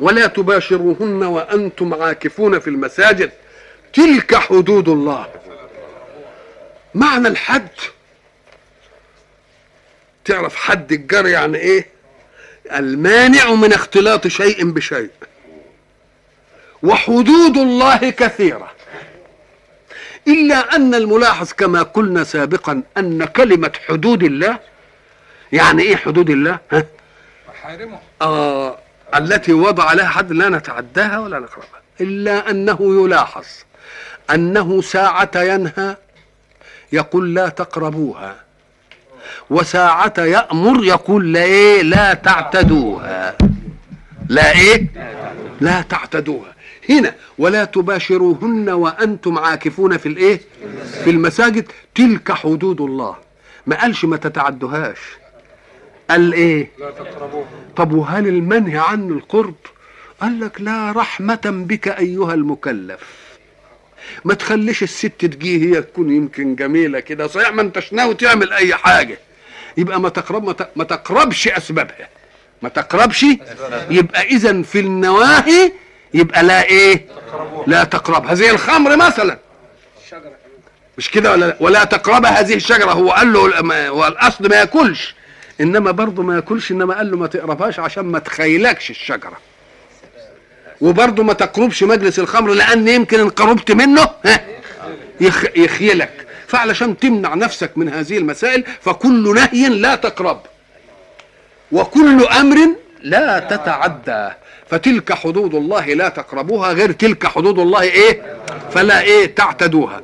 ولا 0.00 0.26
تباشروهن 0.26 1.22
وأنتم 1.22 1.94
عاكفون 1.94 2.58
في 2.58 2.70
المساجد. 2.70 3.30
تلك 3.92 4.34
حدود 4.34 4.88
الله. 4.88 5.26
معنى 6.94 7.28
الحد؟ 7.28 7.68
تعرف 10.24 10.56
حد 10.56 10.92
الجار 10.92 11.26
يعني 11.26 11.58
إيه؟ 11.58 11.86
المانع 12.72 13.54
من 13.54 13.72
اختلاط 13.72 14.26
شيء 14.26 14.70
بشيء. 14.70 15.10
وحدود 16.82 17.56
الله 17.56 18.10
كثيرة. 18.10 18.70
إلا 20.28 20.76
أن 20.76 20.94
الملاحظ 20.94 21.52
كما 21.52 21.82
قلنا 21.82 22.24
سابقا 22.24 22.82
أن 22.98 23.24
كلمة 23.24 23.72
حدود 23.88 24.22
الله 24.22 24.58
يعني 25.52 25.82
إيه 25.82 25.96
حدود 25.96 26.30
الله؟ 26.30 26.58
ها؟ 26.72 26.86
محارمة. 27.48 27.98
آه 28.22 28.78
التي 29.14 29.52
وضع 29.52 29.92
لها 29.92 30.08
حد 30.08 30.32
لا 30.32 30.48
نتعداها 30.48 31.18
ولا 31.18 31.38
نقربها 31.38 31.80
إلا 32.00 32.50
أنه 32.50 32.78
يلاحظ. 32.80 33.46
أنه 34.34 34.82
ساعة 34.82 35.30
ينهى 35.36 35.96
يقول 36.92 37.34
لا 37.34 37.48
تقربوها. 37.48 38.36
وساعة 39.50 40.14
يأمر 40.18 40.84
يقول 40.84 41.32
لا 41.32 41.42
إيه 41.42 41.82
لا 41.82 42.14
تعتدوها. 42.14 43.36
لا 44.28 44.50
إيه؟ 44.52 44.86
لا 45.60 45.82
تعتدوها. 45.82 46.54
هنا 46.88 47.14
ولا 47.38 47.64
تباشروهن 47.64 48.68
وأنتم 48.68 49.38
عاكفون 49.38 49.96
في 49.96 50.06
الإيه؟ 50.06 50.40
في 51.04 51.10
المساجد. 51.10 51.66
تلك 51.94 52.32
حدود 52.32 52.80
الله. 52.80 53.16
ما 53.66 53.80
قالش 53.80 54.04
ما 54.04 54.16
تتعدوهاش. 54.16 54.98
قال 56.10 56.32
إيه؟ 56.32 56.70
لا 56.78 56.90
تقربوه 56.90 57.44
طب 57.76 57.92
وهل 57.92 58.26
المنهي 58.26 58.78
عن 58.78 59.10
القرب؟ 59.10 59.54
قال 60.20 60.40
لك 60.40 60.60
لا 60.60 60.92
رحمة 60.92 61.40
بك 61.44 61.88
أيها 61.88 62.34
المكلف. 62.34 63.00
ما 64.24 64.34
تخليش 64.34 64.82
الست 64.82 65.06
تجي 65.06 65.70
هي 65.76 65.82
تكون 65.82 66.10
يمكن 66.12 66.54
جميلة 66.54 67.00
كده. 67.00 67.26
صحيح 67.26 67.52
ما 67.52 67.62
انتش 67.62 67.92
ناوي 67.92 68.14
تعمل 68.14 68.52
أي 68.52 68.74
حاجة. 68.74 69.18
يبقى 69.76 70.00
ما 70.00 70.08
تقرب 70.08 70.56
ما, 70.76 70.84
تقربش 70.84 71.48
أسبابها. 71.48 72.08
ما 72.62 72.68
تقربش؟ 72.68 73.26
يبقى 73.90 74.22
إذا 74.22 74.62
في 74.62 74.80
النواهي 74.80 75.72
يبقى 76.14 76.42
لا 76.42 76.64
إيه؟ 76.64 77.06
لا 77.66 77.84
تقربها 77.84 78.34
زي 78.34 78.50
الخمر 78.50 78.96
مثلا. 78.96 79.38
مش 80.98 81.10
كده 81.10 81.32
ولا 81.32 81.46
لا؟ 81.46 81.56
ولا 81.60 81.84
تقرب 81.84 82.26
هذه 82.26 82.54
الشجرة. 82.54 82.90
هو 82.92 83.10
قال 83.10 83.32
له 83.32 83.88
هو 83.88 84.06
الاصل 84.06 84.48
ما 84.48 84.56
يأكلش. 84.56 85.14
إنما 85.60 85.90
برضه 85.90 86.22
ما 86.22 86.34
يأكلش. 86.34 86.70
إنما 86.70 86.94
قال 86.94 87.10
له 87.10 87.16
ما 87.16 87.26
تقربهاش 87.26 87.78
عشان 87.80 88.04
ما 88.04 88.18
تخيلكش 88.18 88.90
الشجرة. 88.90 89.38
وبرضه 90.80 91.22
ما 91.22 91.32
تقربش 91.32 91.82
مجلس 91.82 92.18
الخمر 92.18 92.52
لأن 92.52 92.88
يمكن 92.88 93.20
إن 93.20 93.28
قربت 93.28 93.72
منه 93.72 94.08
ها؟ 94.24 94.46
يخ 95.20 95.44
يخيلك. 95.56 96.26
فعلشان 96.46 96.98
تمنع 96.98 97.34
نفسك 97.34 97.78
من 97.78 97.88
هذه 97.88 98.18
المسائل 98.18 98.64
فكل 98.80 99.34
نهي 99.34 99.68
لا 99.68 99.94
تقرب. 99.94 100.40
وكل 101.72 102.24
أمر 102.24 102.56
لا 103.02 103.38
تتعدى. 103.38 104.30
فتلك 104.70 105.12
حدود 105.12 105.54
الله 105.54 105.86
لا 105.86 106.08
تقربوها 106.08 106.72
غير 106.72 106.92
تلك 106.92 107.26
حدود 107.26 107.58
الله 107.58 107.82
إيه؟ 107.82 108.36
فلا 108.70 109.00
إيه؟ 109.00 109.34
تعتدوها. 109.34 110.02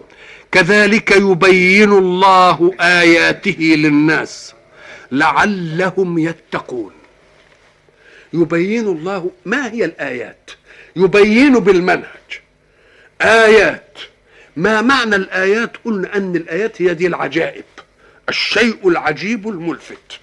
كذلك 0.52 1.10
يبين 1.10 1.92
الله 1.92 2.74
آياته 2.80 3.56
للناس 3.60 4.54
لعلهم 5.12 6.18
يتقون. 6.18 6.92
يبين 8.32 8.86
الله 8.86 9.30
ما 9.44 9.72
هي 9.72 9.84
الآيات؟ 9.84 10.50
يبين 10.96 11.58
بالمنهج. 11.58 12.40
آيات. 13.22 13.98
ما 14.56 14.80
معنى 14.82 15.16
الآيات؟ 15.16 15.76
قلنا 15.84 16.16
أن 16.16 16.36
الآيات 16.36 16.82
هي 16.82 16.94
دي 16.94 17.06
العجائب. 17.06 17.64
الشيء 18.28 18.88
العجيب 18.88 19.48
الملفت. 19.48 20.20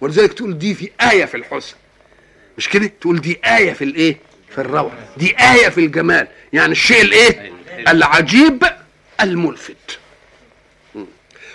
ولذلك 0.00 0.32
تقول 0.32 0.58
دي 0.58 0.74
في 0.74 0.90
آية 1.00 1.24
في 1.24 1.36
الحسن. 1.36 1.76
مش 2.58 2.68
كده؟ 2.68 2.90
تقول 3.00 3.20
دي 3.20 3.40
آية 3.44 3.72
في 3.72 3.84
الإيه؟ 3.84 4.16
في 4.50 4.60
الروعة. 4.60 5.08
دي 5.16 5.36
آية 5.40 5.68
في 5.68 5.80
الجمال. 5.80 6.28
يعني 6.52 6.72
الشيء 6.72 7.02
الإيه؟ 7.02 7.52
العجيب 7.88 8.64
الملفت. 9.20 9.98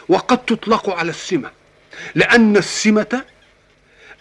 وقد 0.10 0.46
تطلق 0.46 0.90
على 0.90 1.10
السمة. 1.10 1.52
لأن 2.16 2.58
السمة 2.58 3.26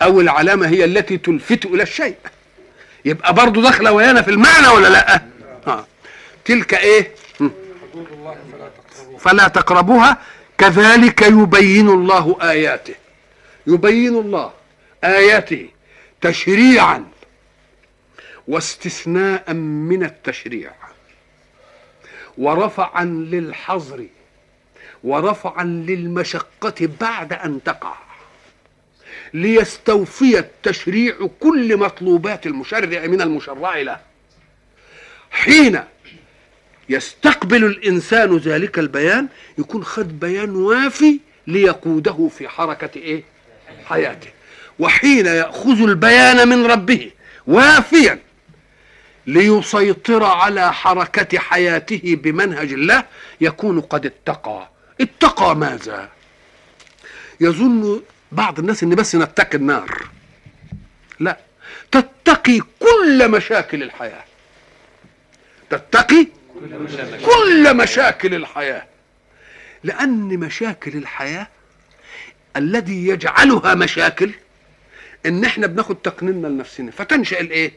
أو 0.03 0.21
العلامة 0.21 0.69
هي 0.69 0.85
التي 0.85 1.19
تلفت 1.19 1.67
إلى 1.67 1.83
الشيء. 1.83 2.17
يبقى 3.05 3.35
برضو 3.35 3.63
داخلة 3.63 3.93
ويانا 3.93 4.23
في 4.23 4.31
المعنى 4.31 4.69
ولا 4.69 4.89
لأ؟ 4.89 5.23
آه. 5.67 5.87
تلك 6.45 6.75
الله 8.13 8.37
فلا 8.55 8.69
تقربوه 8.69 9.19
فلا 9.19 9.49
تقربوها. 9.49 10.19
كذلك 10.59 11.23
يبين 11.23 11.89
الله 11.89 12.37
آياته. 12.43 12.95
يبين 13.67 14.17
الله 14.17 14.53
آياته 15.05 15.69
تشريعا 16.21 17.05
واستثناء 18.49 19.53
من 19.53 20.05
التشريع 20.05 20.73
ورفعا 22.39 23.05
للحظر 23.05 24.07
ورفعا 25.05 25.65
للمشقة 25.65 26.89
بعد 27.01 27.33
أن 27.33 27.63
تقع. 27.65 27.95
ليستوفي 29.35 30.39
التشريع 30.39 31.29
كل 31.41 31.77
مطلوبات 31.77 32.47
المشرع 32.47 33.07
من 33.07 33.21
المشرع 33.23 33.77
له. 33.77 34.01
حين 35.31 35.81
يستقبل 36.89 37.65
الإنسان 37.65 38.37
ذلك 38.37 38.79
البيان 38.79 39.29
يكون 39.59 39.85
خد 39.85 40.21
بيان 40.21 40.57
وافي 40.57 41.21
ليقوده 41.47 42.29
في 42.39 42.49
حركة 42.49 42.99
إيه؟ 42.99 43.23
حياته. 43.87 44.29
وحين 44.79 45.27
يأخذ 45.27 45.83
البيان 45.83 46.49
من 46.49 46.67
ربه 46.67 47.11
وافيا 47.47 48.19
ليسيطر 49.27 50.25
على 50.25 50.73
حركة 50.73 51.39
حياته 51.39 52.19
بمنهج 52.23 52.73
الله 52.73 53.05
يكون 53.41 53.81
قد 53.81 54.07
اتقى. 54.07 54.69
اتقى 55.01 55.57
ماذا؟ 55.57 56.09
يظن 57.41 58.03
بعض 58.33 58.59
الناس 58.59 58.83
إن 58.83 58.95
بس 58.95 59.15
نتقي 59.17 59.59
النار. 59.59 60.09
لا 61.21 61.39
تتقي 61.93 62.61
كل 62.81 63.31
مشاكل 63.31 63.83
الحياة. 63.83 64.25
تتقي 65.71 66.27
كل 67.25 67.77
مشاكل 67.77 68.35
الحياة. 68.35 68.87
لأن 69.85 70.39
مشاكل 70.39 70.97
الحياة 70.97 71.49
الذي 72.57 73.07
يجعلها 73.09 73.75
مشاكل 73.75 74.31
إن 75.27 75.45
إحنا 75.45 75.67
بناخد 75.67 75.97
تقنيننا 75.97 76.47
لنفسنا 76.47 76.91
فتنشأ 76.91 77.41
الإيه؟ 77.41 77.73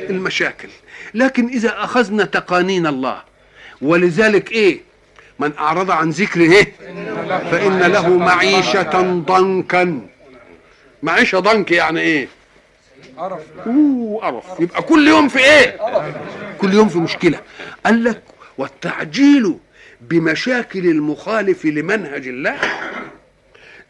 المشاكل. 0.00 0.68
لكن 1.14 1.48
إذا 1.48 1.84
أخذنا 1.84 2.24
تقانين 2.24 2.86
الله 2.86 3.22
ولذلك 3.82 4.52
إيه؟ 4.52 4.80
من 5.38 5.52
أعرض 5.58 5.90
عن 5.90 6.10
ذكر 6.10 6.40
إيه؟ 6.40 6.72
فإن 7.50 7.78
له 7.82 8.16
معيشة 8.18 9.00
ضنكا 9.26 10.00
معيشة 11.02 11.38
ضنك 11.38 11.70
يعني 11.70 12.00
إيه؟ 12.00 12.28
أوه 13.66 14.20
قرف 14.22 14.44
يبقى 14.60 14.82
كل 14.82 15.08
يوم 15.08 15.28
في 15.28 15.38
إيه 15.38 15.76
كل 16.58 16.74
يوم 16.74 16.88
في 16.88 16.98
مشكلة 16.98 17.40
قال 17.86 18.04
لك 18.04 18.22
والتعجيل 18.58 19.58
بمشاكل 20.00 20.86
المخالف 20.86 21.64
لمنهج 21.64 22.28
الله 22.28 22.56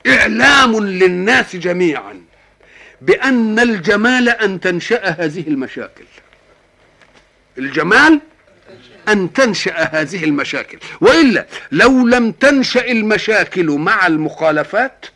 إعلام 0.06 0.76
للناس 0.80 1.56
جميعا 1.56 2.20
بأن 3.00 3.58
الجمال 3.58 4.28
أن 4.28 4.60
تنشأ 4.60 5.08
هذه 5.18 5.44
المشاكل 5.48 6.04
الجمال 7.58 8.20
أن 9.08 9.32
تنشأ 9.32 9.72
هذه 9.92 10.24
المشاكل. 10.24 10.78
وإلا 11.00 11.46
لو 11.72 12.06
لم 12.08 12.32
تنشأ 12.32 12.90
المشاكل 12.90 13.66
مع 13.70 14.06
المخالفات 14.06 15.06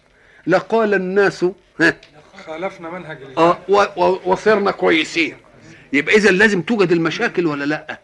لقال 0.47 0.95
الناس 0.95 1.45
ها 1.81 1.95
خالفنا 2.47 2.91
منهج 2.91 3.19
و- 3.69 4.17
وصرنا 4.33 4.71
كويسين. 4.71 5.37
يبقى 5.93 6.15
اذا 6.15 6.31
لازم 6.31 6.63
توجد 6.63 6.93
المشاكل 6.93 7.47
ولا 7.47 7.65
لأ؟ 7.65 7.99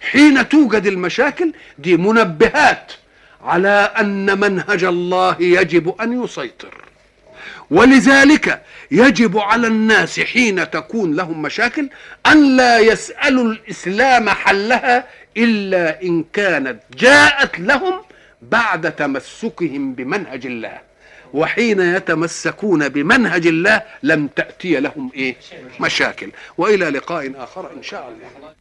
حين 0.00 0.48
توجد 0.48 0.86
المشاكل 0.86 1.52
دي 1.78 1.96
منبهات 1.96 2.92
على 3.44 3.92
أن 4.00 4.40
منهج 4.40 4.84
الله 4.84 5.36
يجب 5.40 5.94
أن 6.00 6.24
يسيطر. 6.24 6.84
ولذلك 7.70 8.62
يجب 8.90 9.38
على 9.38 9.66
الناس 9.66 10.20
حين 10.20 10.70
تكون 10.70 11.16
لهم 11.16 11.42
مشاكل 11.42 11.88
أن 12.26 12.56
لا 12.56 12.78
يسألوا 12.78 13.44
الإسلام 13.52 14.28
حلها 14.28 15.04
إلا 15.36 16.02
إن 16.02 16.24
كانت 16.32 16.82
جاءت 16.96 17.60
لهم 17.60 18.02
بعد 18.42 18.96
تمسكهم 18.96 19.94
بمنهج 19.94 20.46
الله. 20.46 20.80
وحين 21.32 21.80
يتمسكون 21.80 22.88
بمنهج 22.88 23.46
الله 23.46 23.82
لم 24.02 24.26
تأتي 24.26 24.80
لهم 24.80 25.10
إيه؟ 25.14 25.36
مشاكل. 25.80 26.30
وإلى 26.58 26.90
لقاء 26.90 27.32
آخر 27.36 27.72
إن 27.76 27.82
شاء 27.82 28.08
الله. 28.08 28.54